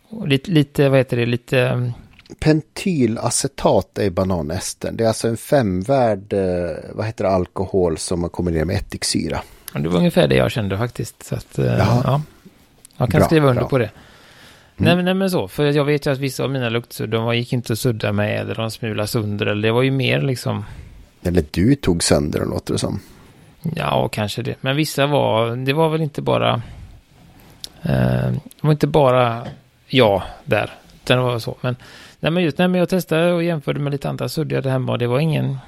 [0.09, 1.92] och lite, lite, vad heter det, lite
[2.41, 4.97] pentylacetat är bananestern.
[4.97, 9.41] Det är alltså en femvärd, eh, vad heter det, alkohol som man kombinerar med ättiksyra.
[9.73, 11.23] Det var ungefär det jag kände faktiskt.
[11.23, 12.23] Så att, eh, ja.
[12.97, 13.69] Jag kan bra, skriva under bra.
[13.69, 13.91] på det.
[14.77, 15.49] Nej, nej, men så.
[15.49, 18.41] För jag vet ju att vissa av mina luktsuddar, de gick inte att sudda med
[18.41, 19.47] eller de smulade sönder.
[19.47, 20.64] Eller det var ju mer liksom...
[21.23, 23.01] Eller du tog sönder den låter det som.
[23.75, 24.55] Ja, kanske det.
[24.61, 26.62] Men vissa var, det var väl inte bara...
[27.83, 29.47] Eh, det var inte bara
[29.87, 30.71] jag där.
[31.05, 31.57] Utan det var så.
[31.61, 31.77] Men,
[32.20, 34.92] nej, men just när jag testade och jämförde med lite andra suddar där hemma.
[34.92, 35.59] Och det var ingen,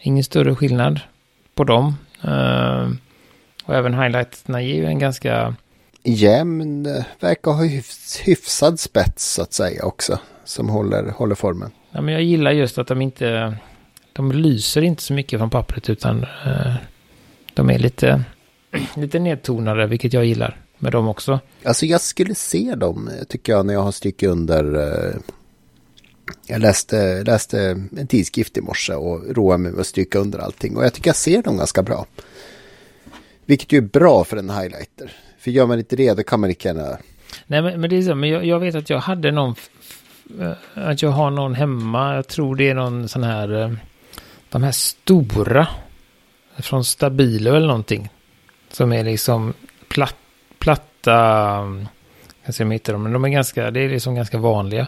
[0.00, 1.00] ingen större skillnad
[1.54, 1.96] på dem.
[2.24, 2.88] Eh,
[3.64, 5.54] och även highlighterna ger ju en ganska
[6.02, 6.84] jämn,
[7.20, 10.18] verkar ha hyfs, hyfsad spets så att säga också.
[10.44, 11.70] Som håller, håller formen.
[11.90, 13.56] Ja, men jag gillar just att de inte,
[14.12, 16.74] de lyser inte så mycket från pappret utan eh,
[17.54, 18.24] de är lite,
[18.96, 21.40] lite nedtonade, vilket jag gillar med dem också.
[21.64, 24.74] Alltså jag skulle se dem, tycker jag, när jag har strukit under.
[24.74, 25.20] Eh,
[26.46, 27.60] jag läste, läste
[27.96, 30.76] en tidskrift i morse och roade mig med att stryka under allting.
[30.76, 32.06] Och jag tycker jag ser dem ganska bra.
[33.46, 35.12] Vilket ju är bra för en highlighter.
[35.38, 36.98] För gör man inte det, då kan man inte gärna...
[37.46, 39.54] Nej, men, men det är så, men jag, jag vet att jag hade någon...
[40.74, 43.62] Att jag har någon hemma, jag tror det är någon sån här...
[43.62, 43.72] Eh,
[44.48, 45.68] de här stora.
[46.56, 48.08] Från Stabilo eller någonting.
[48.70, 49.54] Som är liksom
[49.88, 50.16] platt,
[50.58, 51.16] platta...
[51.58, 51.88] Mm,
[52.44, 54.86] jag ser om jag hittar dem, men de är ganska, det är liksom ganska vanliga.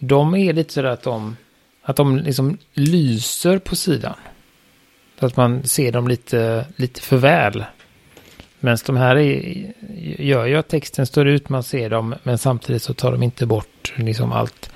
[0.00, 1.36] De är lite sådär att de,
[1.82, 4.14] att de liksom lyser på sidan.
[5.20, 7.64] Så att man ser dem lite, lite för väl.
[8.60, 9.72] Medan de här är,
[10.22, 13.46] gör ju att texten står ut, man ser dem, men samtidigt så tar de inte
[13.46, 14.70] bort liksom allt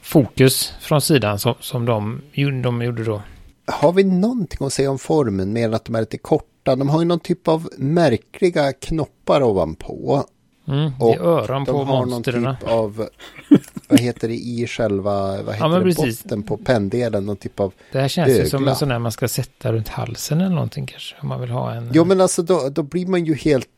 [0.00, 2.22] fokus från sidan som, som de,
[2.62, 3.22] de gjorde då.
[3.66, 6.76] Har vi någonting att säga om formen mer än att de är lite korta?
[6.76, 10.24] De har ju någon typ av märkliga knoppar ovanpå.
[10.72, 11.72] Mm, det är öron på.
[11.72, 13.08] De har någon typ av,
[13.88, 17.72] vad heter det i själva, vad heter ja, det, botten på penndelen, någon typ av
[17.92, 18.42] Det här känns ögla.
[18.42, 21.40] ju som en sån där man ska sätta runt halsen eller någonting kanske, om man
[21.40, 21.90] vill ha en.
[21.94, 23.68] Jo men alltså då, då blir man ju helt...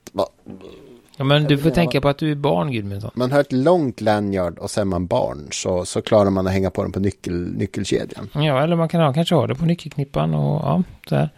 [1.17, 3.11] Ja men du får tänka på att du är barn Gudmundsson.
[3.15, 6.71] Man har ett långt lanyard och sen man barn så, så klarar man att hänga
[6.71, 8.31] på den på nyckel, nyckelkedjan.
[8.35, 11.31] Ja eller man kan ha, kanske ha det på nyckelknippan och ja, så här.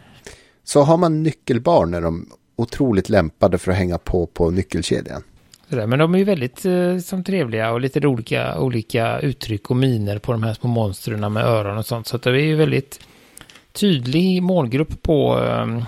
[0.64, 5.22] Så har man nyckelbarn är de otroligt lämpade för att hänga på på nyckelkedjan.
[5.68, 5.86] Sådär.
[5.86, 10.18] Men de är ju väldigt eh, som trevliga och lite olika, olika uttryck och miner
[10.18, 12.06] på de här små monstren med öron och sånt.
[12.06, 13.00] Så att det är ju väldigt
[13.72, 15.82] tydlig målgrupp på, eh,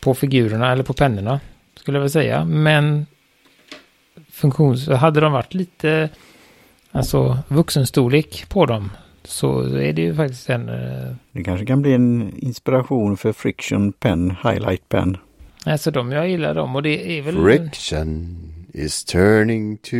[0.00, 1.40] på figurerna eller på pennorna.
[1.74, 2.44] Skulle jag väl säga.
[2.44, 3.06] Men
[4.30, 4.88] funktions...
[4.88, 6.08] Hade de varit lite
[6.92, 8.90] alltså vuxenstorlek på dem
[9.24, 10.68] så är det ju faktiskt en...
[10.68, 11.14] Eh...
[11.32, 15.16] Det kanske kan bli en inspiration för Friction Pen, Highlight Pen.
[15.64, 17.44] Alltså de, jag gillar dem och det är väl...
[17.44, 18.36] Friction
[18.72, 19.96] is turning to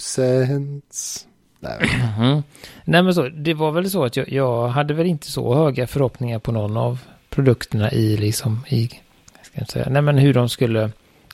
[0.00, 1.26] sense.
[1.60, 1.90] Nej.
[2.18, 2.42] Mm.
[2.84, 5.86] Nej men så, det var väl så att jag, jag, hade väl inte så höga
[5.86, 6.98] förhoppningar på någon av
[7.30, 8.90] produkterna i liksom i,
[9.36, 10.90] jag ska inte säga, nej men hur de skulle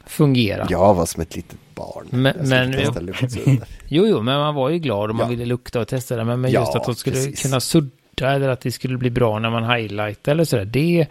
[0.06, 0.66] fungera.
[0.70, 2.06] Jag var som ett litet barn.
[2.10, 2.72] Men, men
[3.88, 5.30] jo, jo, men man var ju glad och man ja.
[5.30, 6.24] ville lukta och testa det.
[6.24, 7.42] Men, men just ja, att de skulle precis.
[7.42, 10.64] kunna sudda eller att det skulle bli bra när man highlightar eller sådär.
[10.64, 11.06] Det,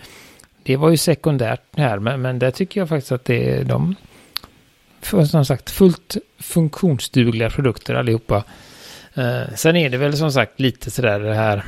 [0.63, 3.95] det var ju sekundärt här, men, men där tycker jag faktiskt att det är de,
[5.02, 8.43] för, som sagt, fullt funktionsdugliga produkter allihopa.
[9.13, 11.65] Eh, sen är det väl som sagt lite sådär det här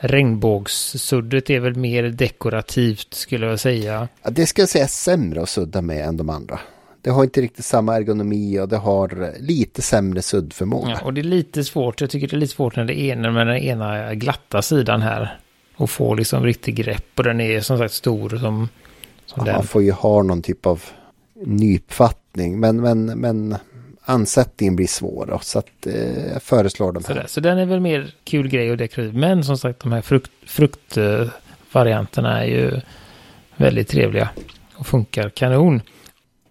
[0.00, 4.08] regnbågssuddet är väl mer dekorativt skulle jag säga.
[4.22, 6.60] Ja, det ska jag säga sämre att sudda med än de andra.
[7.02, 10.90] Det har inte riktigt samma ergonomi och det har lite sämre suddförmåga.
[10.90, 13.16] Ja, och det är lite svårt, jag tycker det är lite svårt när det är
[13.16, 15.38] med den ena glatta sidan här
[15.78, 17.04] och få liksom riktigt grepp.
[17.14, 18.68] Och den är som sagt stor som,
[19.26, 19.54] som den.
[19.54, 20.82] Man får ju ha någon typ av
[21.46, 22.60] nypfattning.
[22.60, 23.56] Men, men, men
[24.04, 25.26] ansättningen blir svår.
[25.26, 27.22] Då, så att eh, jag föreslår de här.
[27.22, 29.14] Så, så den är väl mer kul grej och dekorativ.
[29.14, 32.80] Men som sagt de här frukt, fruktvarianterna är ju
[33.56, 34.28] väldigt trevliga.
[34.74, 35.82] Och funkar kanon.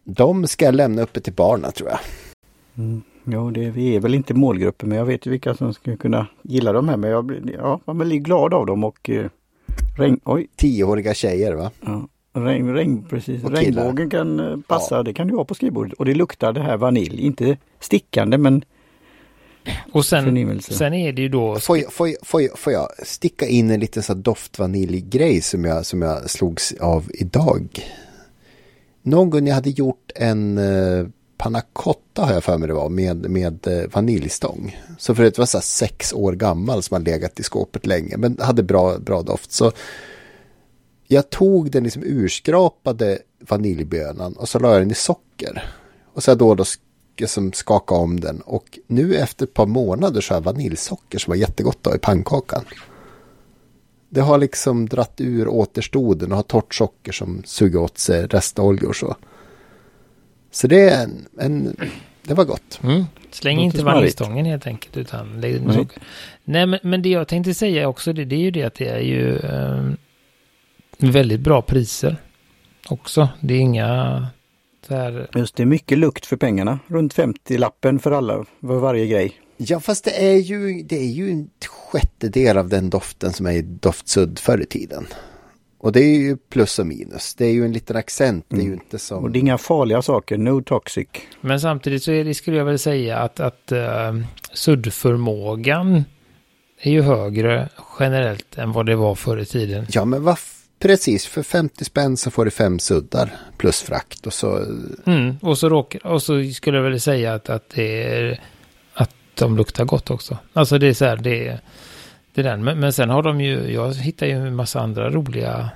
[0.03, 1.99] De ska jag lämna uppe till barnen tror jag.
[2.77, 3.03] Mm.
[3.29, 6.27] Jo, det, vi är väl inte målgruppen men jag vet ju vilka som skulle kunna
[6.41, 6.97] gilla de här.
[6.97, 9.25] Men jag ja, man blir glad av dem och eh,
[9.97, 10.47] regn, oj.
[10.55, 11.71] Tioåriga tjejer va?
[11.81, 13.43] Ja, regn, regn, precis.
[13.43, 15.03] Regnbågen kan eh, passa, ja.
[15.03, 15.93] det kan du ha på skrivbordet.
[15.93, 18.63] Och det luktar det här vanilj, inte stickande men
[19.91, 21.59] och sen, sen är det ju då...
[21.59, 25.65] Får jag, får, jag, får, jag, får jag sticka in en liten så doftvaniljgrej som
[25.65, 27.67] jag, som jag slogs av idag?
[29.01, 30.57] Någon gång jag hade gjort en
[31.38, 34.80] Pannacotta har jag för mig det var med, med eh, vaniljstång.
[34.97, 38.38] Så för det var så sex år gammal som har legat i skåpet länge men
[38.41, 39.52] hade bra, bra doft.
[39.52, 39.71] Så
[41.08, 45.73] jag tog den liksom urskrapade vaniljbönan och så la jag den i socker.
[46.13, 46.82] Och så då och då som
[47.17, 51.32] liksom skaka om den och nu efter ett par månader så har jag vaniljsocker som
[51.32, 52.63] var jättegott i pannkakan.
[54.10, 58.93] Det har liksom dratt ur återstoden och har torrt socker som suger åt sig restoljor
[58.93, 59.15] så.
[60.51, 61.75] Så det är en, en
[62.23, 62.79] det var gott.
[62.83, 63.05] Mm.
[63.31, 66.01] Släng inte vaniljstången helt enkelt utan lägg socker.
[66.43, 68.88] Nej men, men det jag tänkte säga också det, det är ju det att det
[68.88, 69.91] är ju eh,
[70.97, 72.17] väldigt bra priser
[72.89, 73.29] också.
[73.41, 74.27] Det är inga
[74.89, 75.27] här...
[75.36, 76.79] Just det, är mycket lukt för pengarna.
[76.88, 79.33] Runt 50-lappen för alla, för varje grej.
[79.57, 81.49] Ja, fast det är ju, det är ju en
[81.91, 85.07] sjättedel av den doften som är i doftsudd förr i tiden.
[85.79, 87.35] Och det är ju plus och minus.
[87.35, 88.45] Det är ju en liten accent.
[88.49, 88.79] Det är ju mm.
[88.79, 89.23] inte som...
[89.23, 90.37] Och det är inga farliga saker.
[90.37, 91.07] No toxic.
[91.41, 96.03] Men samtidigt så är det, skulle jag väl säga att, att uh, suddförmågan
[96.81, 99.85] är ju högre generellt än vad det var förr i tiden.
[99.89, 100.37] Ja, men vad
[100.79, 104.57] Precis, för 50 spänn så får du fem suddar plus frakt och så...
[105.05, 108.41] Mm, och, så råkar, och så skulle jag väl säga att, att det är
[108.93, 110.37] att de luktar gott också.
[110.53, 111.59] Alltså det är så här, det är,
[112.38, 112.63] det är den.
[112.63, 115.69] Men, men sen har de ju, jag hittar ju en massa andra roliga...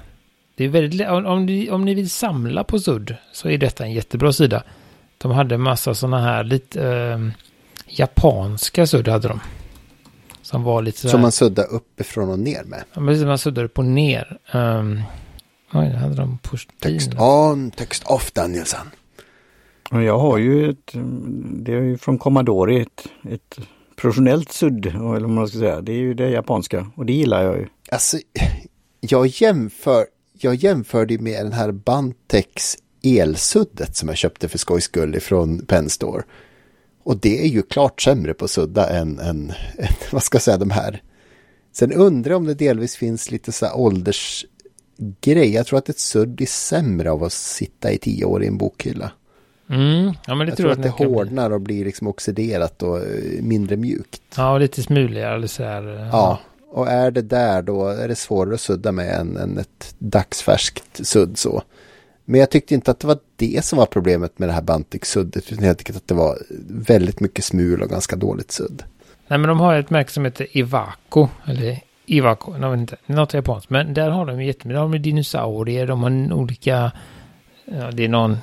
[0.56, 3.92] Det är väldigt, om, ni, om ni vill samla på sudd så är detta en
[3.92, 4.64] jättebra sida.
[5.18, 7.20] De hade en massa sådana här lite äh,
[7.88, 9.40] japanska sudd hade de.
[10.42, 12.84] Som var lite så Som man suddar uppifrån och ner med.
[12.94, 13.26] Ja, precis.
[13.26, 14.38] Man suddar upp och ner.
[14.54, 15.02] Um,
[15.74, 16.76] oj, det hade de porslin.
[16.80, 18.88] Text on, text off Danielsson.
[19.92, 20.92] Jag har ju ett,
[21.44, 23.60] det är ju från Commodore, ett, ett
[23.96, 25.82] professionellt sudd, eller vad man ska säga.
[25.82, 27.68] Det är ju det japanska och det gillar jag ju.
[27.92, 28.18] Alltså,
[29.00, 35.16] jag jämför, jag jämförde med den här Bantex elsuddet som jag köpte för skojs skull
[35.16, 36.24] ifrån Penstore.
[37.04, 40.58] Och det är ju klart sämre på sudda än, än, än vad ska jag säga,
[40.58, 41.02] de här.
[41.74, 45.54] Sen undrar jag om det delvis finns lite så här åldersgrej.
[45.54, 48.58] Jag tror att ett sudd är sämre av att sitta i tio år i en
[48.58, 49.12] bokhylla.
[49.72, 53.42] Mm, ja, men det jag tror, att det hårdnar och blir liksom oxiderat och eh,
[53.42, 54.22] mindre mjukt.
[54.38, 55.48] Ja, och lite smuligare.
[55.48, 56.10] Så här, ja.
[56.12, 56.40] ja,
[56.72, 61.06] och är det där då är det svårare att sudda med än, än ett dagsfärskt
[61.08, 61.64] sudd så.
[62.26, 65.52] Men jag tyckte inte att det var det som var problemet med det här Bantic-suddet.
[65.52, 68.84] Utan jag tyckte att det var väldigt mycket smul och ganska dåligt sudd.
[69.28, 71.28] Nej men de har ett märke som heter Ivaco.
[71.46, 72.98] Eller Ivaco, jag vet inte.
[73.06, 73.70] Något japanskt.
[73.70, 74.80] Men där har de jättemycket.
[74.80, 76.92] De har dinosaurier, de har olika...
[77.66, 78.38] Ja, det är någon,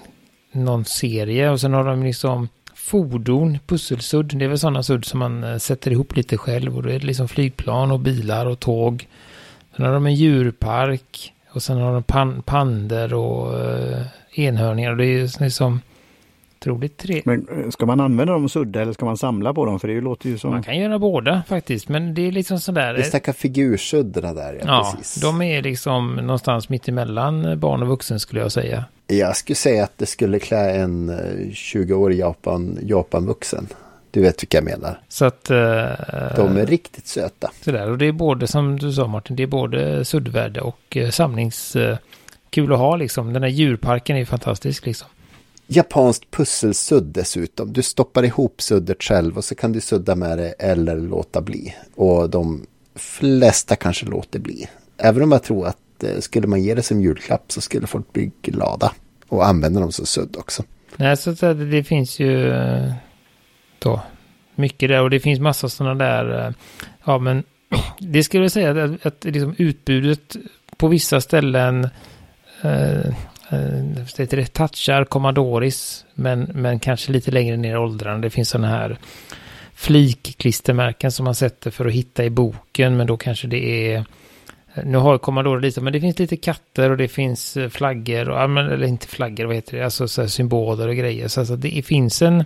[0.64, 1.50] någon serie.
[1.50, 4.38] Och sen har de liksom fordon, pusselsudd.
[4.38, 6.76] Det är väl sådana sudd som man eh, sätter ihop lite själv.
[6.76, 9.06] Och då är det liksom flygplan och bilar och tåg.
[9.76, 11.32] Sen har de en djurpark.
[11.50, 14.02] Och sen har de pan pander och eh,
[14.34, 14.90] enhörningar.
[14.90, 15.80] Och det är ju liksom
[16.60, 17.26] otroligt trevligt.
[17.26, 19.80] Men eh, ska man använda dem och sudda eller ska man samla på dem?
[19.80, 20.50] För det låter ju som...
[20.50, 21.88] Man kan göra båda faktiskt.
[21.88, 22.94] Men det är liksom sådär.
[22.94, 24.54] Det snackar figursuddarna där.
[24.54, 25.22] Ja, ja precis.
[25.22, 28.84] de är liksom någonstans mitt emellan barn och vuxen skulle jag säga.
[29.06, 31.10] Jag skulle säga att det skulle klä en
[31.50, 33.66] 20-årig eh, Japan, Japan-vuxen.
[34.10, 35.00] Du vet vilka jag menar.
[35.08, 35.50] Så att...
[35.50, 35.56] Uh,
[36.36, 37.50] de är riktigt söta.
[37.60, 41.10] Sådär, och det är både som du sa Martin, det är både suddvärde och uh,
[41.10, 41.98] samlingskul
[42.58, 43.32] uh, att ha liksom.
[43.32, 45.08] Den här djurparken är fantastisk liksom.
[45.70, 47.72] Japanskt pusselsudd dessutom.
[47.72, 51.74] Du stoppar ihop suddet själv och så kan du sudda med det eller låta bli.
[51.94, 54.68] Och de flesta kanske låter bli.
[54.96, 58.12] Även om jag tror att eh, skulle man ge det som julklapp så skulle folk
[58.12, 58.92] bli glada.
[59.28, 60.62] Och använda dem som sudd också.
[60.96, 62.92] Nej, så eh, det, det finns ju eh,
[63.78, 64.00] då.
[64.54, 66.52] Mycket där och det finns massa sådana där, eh,
[67.04, 67.42] ja men
[67.98, 70.36] det skulle jag säga att, att liksom utbudet
[70.76, 71.88] på vissa ställen
[72.62, 73.14] eh,
[73.50, 78.18] Eh, det touchar Commodoris men, men kanske lite längre ner i åldrarna.
[78.18, 78.98] Det finns sådana här
[79.74, 83.96] flikklistermärken som man sätter för att hitta i boken men då kanske det är
[84.74, 88.28] eh, nu har Commodore lite, men det finns lite katter och det finns eh, flaggor,
[88.28, 91.28] och, eller inte flaggor, vad heter det, alltså så symboler och grejer.
[91.28, 92.44] Så alltså det finns en,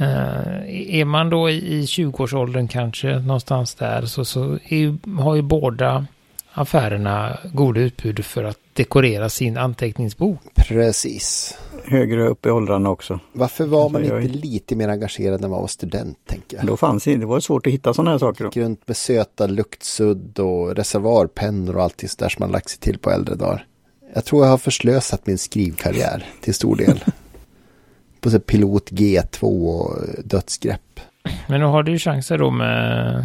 [0.00, 6.06] Uh, är man då i 20-årsåldern kanske någonstans där så, så är, har ju båda
[6.54, 10.40] affärerna goda utbud för att dekorera sin anteckningsbok.
[10.54, 11.58] Precis.
[11.84, 13.20] Högre upp i åldrarna också.
[13.32, 16.18] Varför var man inte lite mer engagerad när man var student?
[16.26, 16.66] Tänker jag.
[16.66, 18.44] Då fanns det, det var svårt att hitta sådana här saker.
[18.44, 18.60] Då.
[18.60, 22.98] Runt med söta luktsudd och reservoarpennor och allt det där som man lagt sig till
[22.98, 23.66] på äldre dagar.
[24.14, 27.04] Jag tror jag har förslösat min skrivkarriär till stor del.
[28.20, 31.00] på så pilot G2 och dödsgrepp.
[31.48, 33.24] Men nu har du ju chanser då med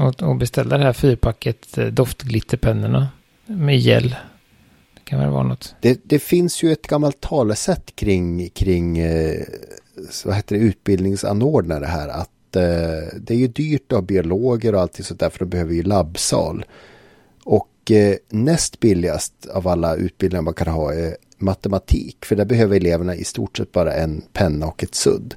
[0.00, 3.08] och beställa det här fyrpacket eh, doftglitterpennorna
[3.46, 4.16] med gel.
[4.94, 5.74] Det kan väl vara något.
[5.80, 9.42] Det, det finns ju ett gammalt talesätt kring, kring eh,
[10.24, 12.08] vad heter det, utbildningsanordnare här.
[12.08, 15.50] Att eh, det är ju dyrt att ha biologer och allting sånt där för de
[15.50, 16.64] behöver ju labbsal.
[17.44, 22.24] Och eh, näst billigast av alla utbildningar man kan ha är matematik.
[22.24, 25.34] För där behöver eleverna i stort sett bara en penna och ett sudd.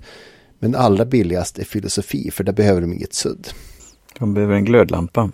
[0.59, 3.47] Men allra billigast är filosofi för där behöver de inget sudd.
[4.23, 5.29] De behöver en glödlampa.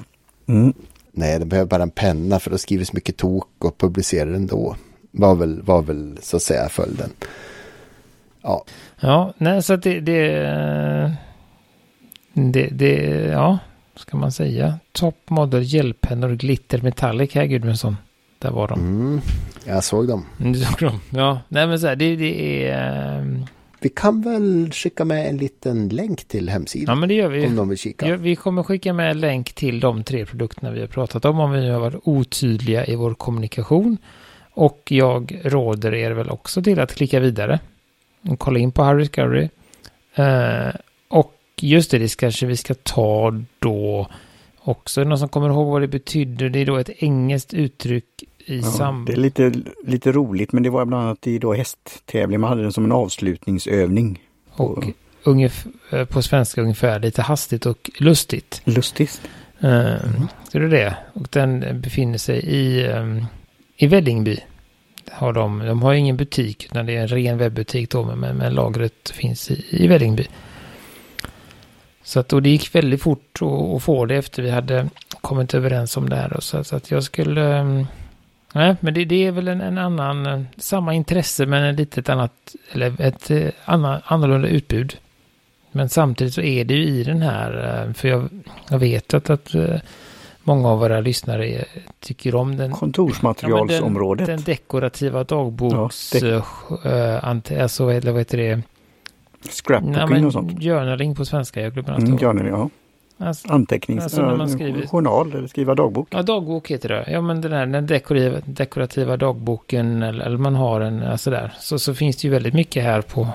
[0.48, 0.74] Mm.
[1.12, 4.76] Nej, de behöver bara en penna för att skriva så mycket tok och publicera ändå.
[5.12, 7.10] Var väl, var väl så att säga följden.
[8.42, 8.64] Ja.
[9.00, 11.16] Ja, nej så att det, det,
[12.34, 12.96] det, det,
[13.32, 13.58] ja,
[13.96, 14.80] ska man säga.
[14.92, 17.98] Top Model gelpennor glitter metallic här Gudmundsson.
[18.40, 18.80] Där var de.
[18.80, 19.22] Mm,
[19.66, 20.26] jag såg dem.
[20.40, 21.00] Mm, Du såg dem?
[21.10, 23.19] Ja, nej men så här, det, det är...
[23.82, 27.48] Vi kan väl skicka med en liten länk till Ja hemsidan men det gör vi.
[27.48, 28.08] om de vill kika.
[28.08, 31.40] Ja, vi kommer skicka med en länk till de tre produkterna vi har pratat om
[31.40, 33.98] om vi har varit otydliga i vår kommunikation.
[34.52, 37.60] Och jag råder er väl också till att klicka vidare.
[38.30, 39.50] Och kolla in på Harris Curry.
[40.16, 40.70] Eh,
[41.08, 44.08] och just det, det kanske vi ska ta då
[44.60, 45.04] också.
[45.04, 46.50] Någon som kommer ihåg vad det betyder?
[46.50, 49.06] Det är då ett engelskt uttryck i Ja, samband...
[49.08, 49.54] det är lite,
[49.86, 52.40] lite roligt men det var bland annat i då hästtävling.
[52.40, 54.20] Man hade den som en avslutningsövning.
[54.52, 54.84] Och
[55.24, 58.62] ungef- eh, på svenska ungefär lite hastigt och lustigt.
[58.66, 59.22] Lustigt.
[59.64, 59.96] Uh,
[60.52, 60.96] Så det är det.
[61.14, 63.26] Och den befinner sig i, um,
[63.76, 64.40] i Vällingby.
[65.12, 68.54] Har de, de har ingen butik utan det är en ren webbutik då men, men
[68.54, 70.28] lagret finns i, i Vällingby.
[72.04, 74.90] Så att, och det gick väldigt fort att, att få det efter vi hade
[75.22, 76.30] kommit överens om det här.
[76.36, 76.42] då.
[76.42, 77.60] Så, så att jag skulle...
[77.62, 77.88] um,
[78.54, 82.10] Nej, men det, det är väl en, en annan, eh, samma intresse men ett litet
[82.10, 84.98] annat, eller ett eh, annan, annorlunda utbud.
[85.72, 88.30] Men samtidigt så är det ju i den här, eh, för jag,
[88.70, 89.56] jag vet att, att
[90.44, 91.66] många av våra lyssnare
[92.00, 94.26] tycker om den, Kontorsmaterialsområdet.
[94.28, 96.44] den dekorativa dagboks, Ja,
[96.86, 98.62] eh, ante, alltså, eller vad heter det?
[99.50, 100.64] Scrapbooking men och sånt.
[100.64, 102.22] journaling på svenska, jag glömmer Mm, alltid.
[102.28, 102.70] ja, nej, ja.
[103.22, 104.04] Alltså, Antecknings...
[104.04, 106.08] Alltså när man ja, skriver- Journal eller skriva dagbok.
[106.12, 107.12] Ja, dagbok heter det.
[107.12, 111.54] Ja, men den här den dekorativa, dekorativa dagboken eller, eller man har en eh, sådär.
[111.60, 113.28] Så, så finns det ju väldigt mycket här på,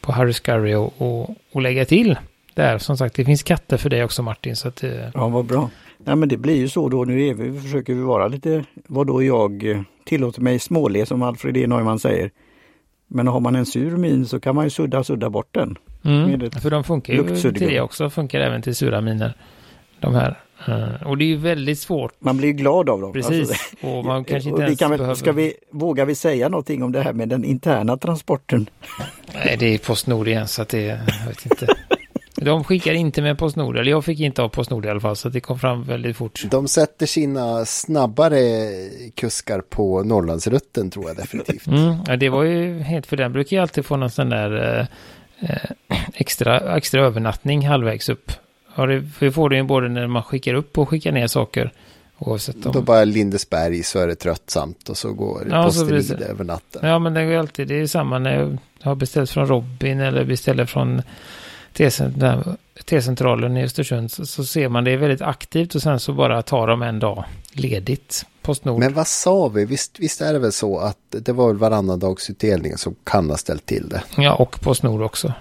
[0.00, 2.16] på Harry Scurry och, och, och lägga till.
[2.54, 4.56] Där, som sagt, det finns katter för dig också Martin.
[4.56, 5.70] Så att, eh, Ja, vad bra.
[5.98, 7.04] Nej, men det blir ju så då.
[7.04, 11.22] Nu är vi, försöker vi vara lite, vad då jag eh, tillåter mig småle som
[11.22, 11.66] Alfred E.
[11.66, 12.30] Neumann säger.
[13.08, 15.76] Men har man en sur min så kan man ju sudda, sudda bort den.
[16.04, 18.10] Mm, för de funkar ju till det också.
[18.10, 19.34] Funkar även till sura miner.
[20.00, 20.40] De här.
[20.68, 22.12] Eh, och det är ju väldigt svårt.
[22.18, 23.12] Man blir glad av dem.
[23.12, 23.50] Precis.
[23.50, 25.14] Alltså, och man kanske och inte vi ens kan behöver...
[25.14, 28.70] ska vi, vågar vi säga någonting om det här med den interna transporten?
[29.34, 30.82] Nej, det är Postnord igen så att det...
[30.82, 31.66] Jag vet inte.
[32.34, 33.76] De skickar inte med Postnord.
[33.76, 35.16] Eller jag fick inte av Postnord i alla fall.
[35.16, 36.44] Så att det kom fram väldigt fort.
[36.50, 38.40] De sätter sina snabbare
[39.14, 41.66] kuskar på Norrlandsrutten tror jag definitivt.
[41.66, 44.78] Mm, ja, det var ju helt för den brukar ju alltid få någon sån där
[44.80, 44.86] eh,
[46.14, 48.32] extra, extra övernattning halvvägs upp.
[48.76, 51.72] Ja, det, det får du ju både när man skickar upp och skickar ner saker.
[52.18, 52.72] Oavsett om...
[52.72, 56.44] Då bara Lindesberg så är det tröttsamt och så går Ja, så det- vidare över
[56.44, 56.88] natten.
[56.88, 60.00] Ja, men det är ju alltid, det är samma när jag har beställt från Robin
[60.00, 61.02] eller beställer från
[62.26, 66.12] här T-centralen i Östersund så, så ser man det är väldigt aktivt och sen så
[66.12, 68.26] bara tar de en dag ledigt.
[68.42, 68.78] Postnord.
[68.78, 69.64] Men vad sa vi?
[69.64, 73.36] Visst, visst är det väl så att det var väl varannan dagsutdelning som kan ha
[73.36, 74.02] ställt till det.
[74.16, 75.32] Ja, och Postnord också.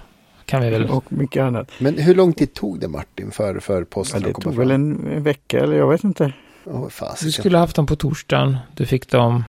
[0.45, 0.89] Kan vi väl.
[0.89, 1.71] Och mycket annat.
[1.79, 4.53] Men hur lång tid tog det Martin för, för Ja, posten det att komma tog
[4.55, 4.59] fram?
[4.67, 6.33] väl en, vecka eller jag vet inte.
[6.65, 6.87] Åh,
[7.21, 8.57] Du skulle ha haft dem på torsdagen.
[8.75, 9.43] Du fick dem.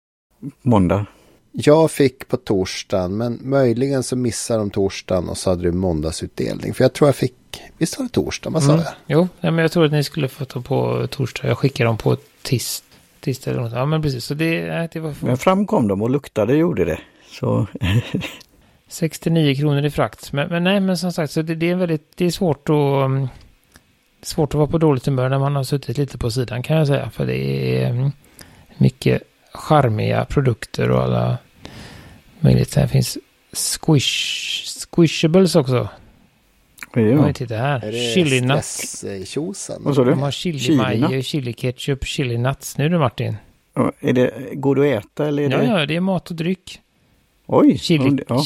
[0.62, 1.06] Måndag.
[1.60, 6.74] Jag fick på torsdagen men möjligen så missade de torsdagen och så hade du måndagsutdelning.
[6.74, 7.34] För jag tror jag fick,
[7.78, 8.84] visst var det torsdag, vad sa Mm.
[8.84, 8.92] jag?
[9.06, 11.48] Jo, ja, men jag tror att ni skulle få dem på torsdag.
[11.48, 12.82] Jag skickade dem på tis,
[13.20, 13.72] tisdag eller något.
[13.72, 14.24] Ja, men precis.
[14.24, 17.00] Så det, det var Men framkom de och luktade gjorde det.
[17.30, 17.66] Så
[18.88, 20.32] 69 kronor i frakt.
[20.32, 23.04] Men, men nej, men som sagt, så det, det är väldigt, det är svårt att,
[23.04, 23.28] um,
[24.22, 26.86] svårt att vara på dåligt humör när man har suttit lite på sidan kan jag
[26.86, 27.10] säga.
[27.10, 28.12] För det är um,
[28.76, 31.38] mycket charmiga produkter och alla
[32.40, 32.74] möjligt.
[32.74, 33.18] Här finns
[33.52, 35.88] squish, squishables också.
[36.94, 37.32] då?
[37.32, 37.84] titta här.
[37.84, 39.04] Är det Chili nuts.
[39.80, 40.10] Vad sa du?
[40.10, 42.78] De har chili Chili majo, chili ketchup, chili nuts.
[42.78, 43.36] Nu du Martin.
[43.74, 45.64] Ja, Är det, går det att äta eller är Ja, det?
[45.80, 46.80] ja, det är mat och dryck.
[47.46, 47.78] Oj!
[47.78, 48.42] Chili, ja.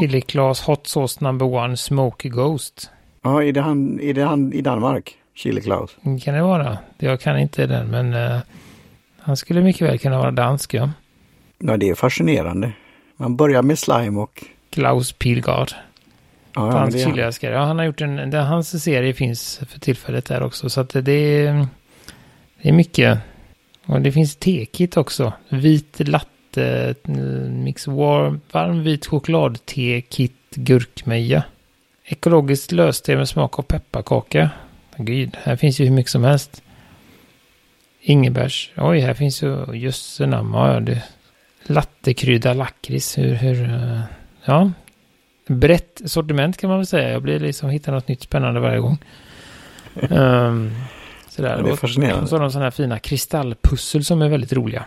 [0.00, 2.90] chili Claes Hot Sauce Number One Smoky Ghost.
[3.22, 5.14] Ja, är det, han, är det han i Danmark?
[5.34, 5.96] Chili Klaus?
[6.24, 6.78] Kan det vara?
[6.98, 8.38] Jag kan inte den, men eh,
[9.18, 10.90] han skulle mycket väl kunna vara dansk, ja.
[11.64, 12.72] Ja, det är fascinerande.
[13.16, 14.44] Man börjar med slime och...
[14.70, 15.72] Klaus Pilgard.
[15.72, 15.76] Ja,
[16.54, 17.14] ja, men Dansk det är han.
[17.14, 17.54] chiliälskare.
[17.54, 18.30] Ja, han har gjort en...
[18.30, 20.70] Det, hans serie finns för tillfället där också.
[20.70, 21.66] Så att det, det är...
[22.62, 23.18] Det är mycket.
[23.86, 25.32] Och det finns tekit också.
[25.48, 27.14] Vit latte, eh,
[27.50, 31.44] mix warm, varm vit choklad, te, kit, gurkmeja.
[32.04, 34.50] Ekologiskt löste med smak av pepparkaka.
[34.96, 36.62] Gud, här finns ju hur mycket som helst.
[38.00, 38.70] Ingefärs.
[38.76, 40.54] Oj, här finns ju jösse namn.
[40.54, 41.02] Ja, det.
[41.66, 43.18] Lattekrydda lakrits.
[43.18, 43.64] Hur, hur...
[43.64, 44.00] eh,
[44.44, 44.72] Ja.
[45.46, 47.10] Brett sortiment kan man väl säga.
[47.10, 48.98] Jag blir liksom hittar något nytt spännande varje gång.
[50.10, 50.72] um,
[51.28, 51.62] sådär.
[51.62, 52.22] Det är fascinerande.
[52.22, 54.84] och så har de sådana här fina kristallpussel som är väldigt roliga.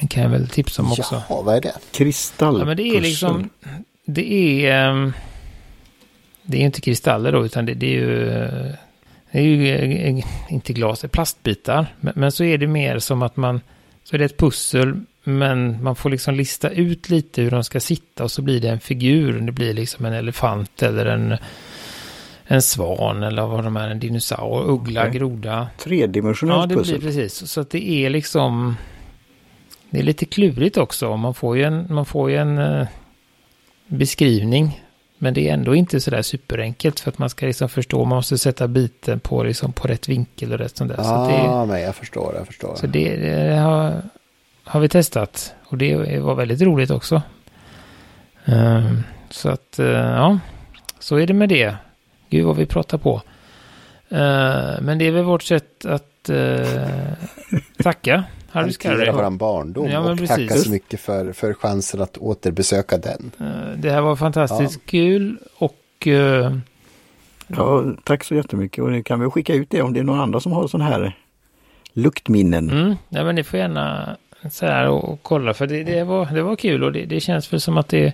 [0.00, 1.22] Det kan jag väl tipsa om också.
[1.28, 1.72] Ja, vad är det?
[1.92, 2.58] Kristall.
[2.58, 3.48] Ja, men det är liksom,
[4.06, 4.32] det
[4.66, 5.12] är, ehm,
[6.42, 8.16] det är ju inte kristaller då, utan det, det är ju,
[9.30, 9.68] det är ju
[10.18, 11.86] eh, inte glas, det är plastbitar.
[12.00, 13.60] Men, men så är det mer som att man,
[14.04, 17.80] så är det ett pussel, men man får liksom lista ut lite hur de ska
[17.80, 19.40] sitta och så blir det en figur.
[19.40, 21.36] Det blir liksom en elefant eller en,
[22.44, 25.18] en svan eller vad de är, en dinosaur, uggla, Okej.
[25.18, 25.68] groda.
[25.78, 26.98] Tredimensionellt Ja, det pussel.
[26.98, 27.50] blir precis.
[27.50, 28.76] Så att det är liksom...
[29.90, 31.16] Det är lite klurigt också.
[31.16, 32.86] Man får ju en, man får en eh,
[33.86, 34.80] beskrivning.
[35.18, 38.04] Men det är ändå inte sådär superenkelt för att man ska liksom förstå.
[38.04, 40.98] Man måste sätta biten på, liksom, på rätt vinkel och rätt sånt där.
[40.98, 42.74] Ja, Så, det, ah, men jag förstår, jag förstår.
[42.74, 44.02] så det, det har,
[44.64, 45.54] har vi testat.
[45.64, 47.22] Och det var väldigt roligt också.
[48.44, 50.38] Ehm, så att, eh, ja.
[50.98, 51.74] Så är det med det.
[52.30, 53.22] Gud vad vi pratar på.
[54.08, 56.66] Eh, men det är väl vårt sätt att eh,
[57.82, 59.10] tacka Harry Hantera Scarry.
[59.10, 60.48] våran barndom Ja, men och precis.
[60.48, 63.30] tacka så mycket för, för chansen att återbesöka den.
[63.76, 65.80] Det här var fantastiskt kul och
[67.46, 70.20] Ja, tack så jättemycket och nu kan vi skicka ut det om det är någon
[70.20, 71.16] annan som har sådana här
[71.92, 72.70] luktminnen.
[72.70, 74.16] mm, ja, men ni får gärna
[74.50, 77.52] så här och, kolla för det, det, var, det var kul och det, det känns
[77.52, 78.12] väl som att det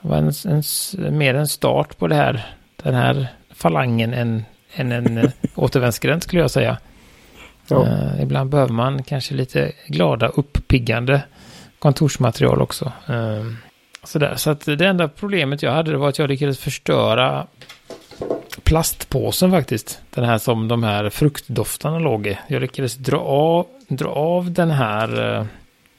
[0.00, 2.46] var en, en, mer en start på det här,
[2.82, 4.44] den här falangen än,
[4.74, 6.78] än en eh, återvändsgränd skulle jag säga.
[7.68, 7.86] Ja.
[7.86, 11.22] Eh, ibland behöver man kanske lite glada, uppiggande
[11.78, 12.92] kontorsmaterial också.
[13.06, 13.44] Eh,
[14.04, 14.34] sådär.
[14.36, 17.46] Så att det enda problemet jag hade var att jag lyckades förstöra
[18.62, 20.00] plastpåsen faktiskt.
[20.10, 22.38] Den här som de här fruktdoftarna låg i.
[22.48, 25.44] Jag lyckades dra av, dra av den här eh,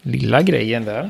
[0.02, 1.10] lilla grejen där.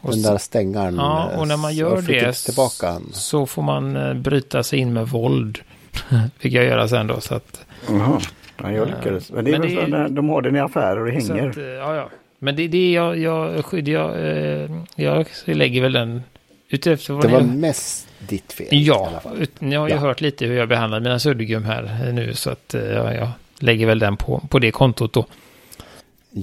[0.00, 0.94] Och Den där stängaren.
[0.96, 4.78] Ja, och när man eh, gör det jag tillbaka så får man eh, bryta sig
[4.78, 5.58] in med våld.
[6.38, 7.20] Fick jag göra sen då.
[7.20, 8.20] Så att, Jaha.
[8.62, 9.32] Ja, jag lyckades.
[9.32, 11.50] Men det är Men väl det- så de har den i affärer och det hänger.
[11.50, 12.08] att, eh, ja, ja.
[12.38, 16.22] Men det, det är jag, jag, skydd- jag, eh, jag lägger väl den
[16.68, 18.66] utefter vad Det var mest ditt fel.
[18.70, 19.36] i Ja, alla fall.
[19.42, 20.00] ut- ni har ju Ja.
[20.00, 22.34] hört lite hur jag behandlar mina suddgum här eh, nu.
[22.34, 23.28] Så att eh, ja, jag
[23.58, 25.26] lägger väl den på, på det kontot då.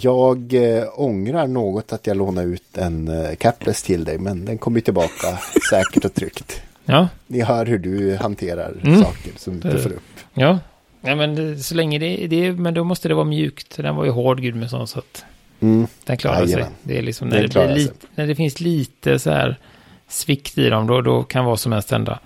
[0.02, 4.18] Jag eh, ångrar något att jag lånade ut en eh, capless till dig.
[4.18, 5.38] Men den kommer tillbaka
[5.70, 6.62] säkert och tryggt.
[6.86, 9.02] Ja, Ni hör hur du hanterar Mm.
[9.02, 10.04] saker som du får upp.
[10.34, 10.60] ja.
[11.02, 13.78] ja men det, så länge det, det Men då måste det vara mjukt.
[13.78, 15.26] Den var ju hård Gudmundsson så att
[15.60, 15.88] Mm.
[16.04, 16.50] den klarar sig.
[16.52, 16.72] Jajamän.
[16.84, 17.76] Det är liksom Den när det, blir sig.
[17.76, 19.60] lite, när det finns lite så här
[20.08, 20.88] svikt i dem.
[20.88, 22.20] Då, då kan vad som helst hända.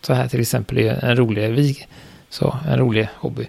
[0.00, 1.86] Så här till exempel är en rolig, vi,
[2.28, 3.46] så, en rolig hobby.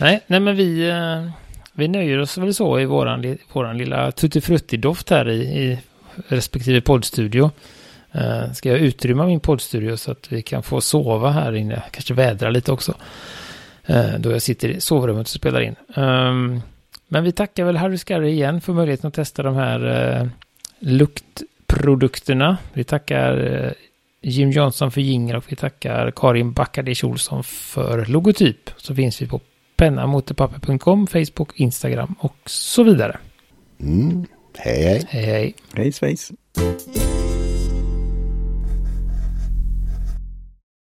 [0.00, 1.30] Nej, nej men vi, eh,
[1.78, 5.78] vi nöjer oss väl så i våran, våran lilla tuttifrutti-doft här i, i
[6.28, 7.50] respektive poddstudio.
[8.12, 12.14] Eh, ska jag utrymma min poddstudio så att vi kan få sova här inne, kanske
[12.14, 12.94] vädra lite också.
[13.86, 15.76] Eh, då jag sitter i sovrummet och spelar in.
[15.94, 16.60] Ehm,
[17.08, 19.86] men vi tackar väl Harry Scarry igen för möjligheten att testa de här
[20.20, 20.28] eh,
[20.78, 22.56] luktprodukterna.
[22.72, 23.74] Vi tackar
[24.22, 28.70] Jim Johnson för jingel och vi tackar Karin Backadish Olsson för logotyp.
[28.76, 29.40] Så finns vi på
[29.78, 33.18] pennamotorpapper.com, Facebook, Instagram och så vidare.
[33.80, 34.26] Mm.
[34.56, 35.06] Hej hej.
[35.08, 35.54] Hej hej.
[35.74, 36.32] Hej svejs.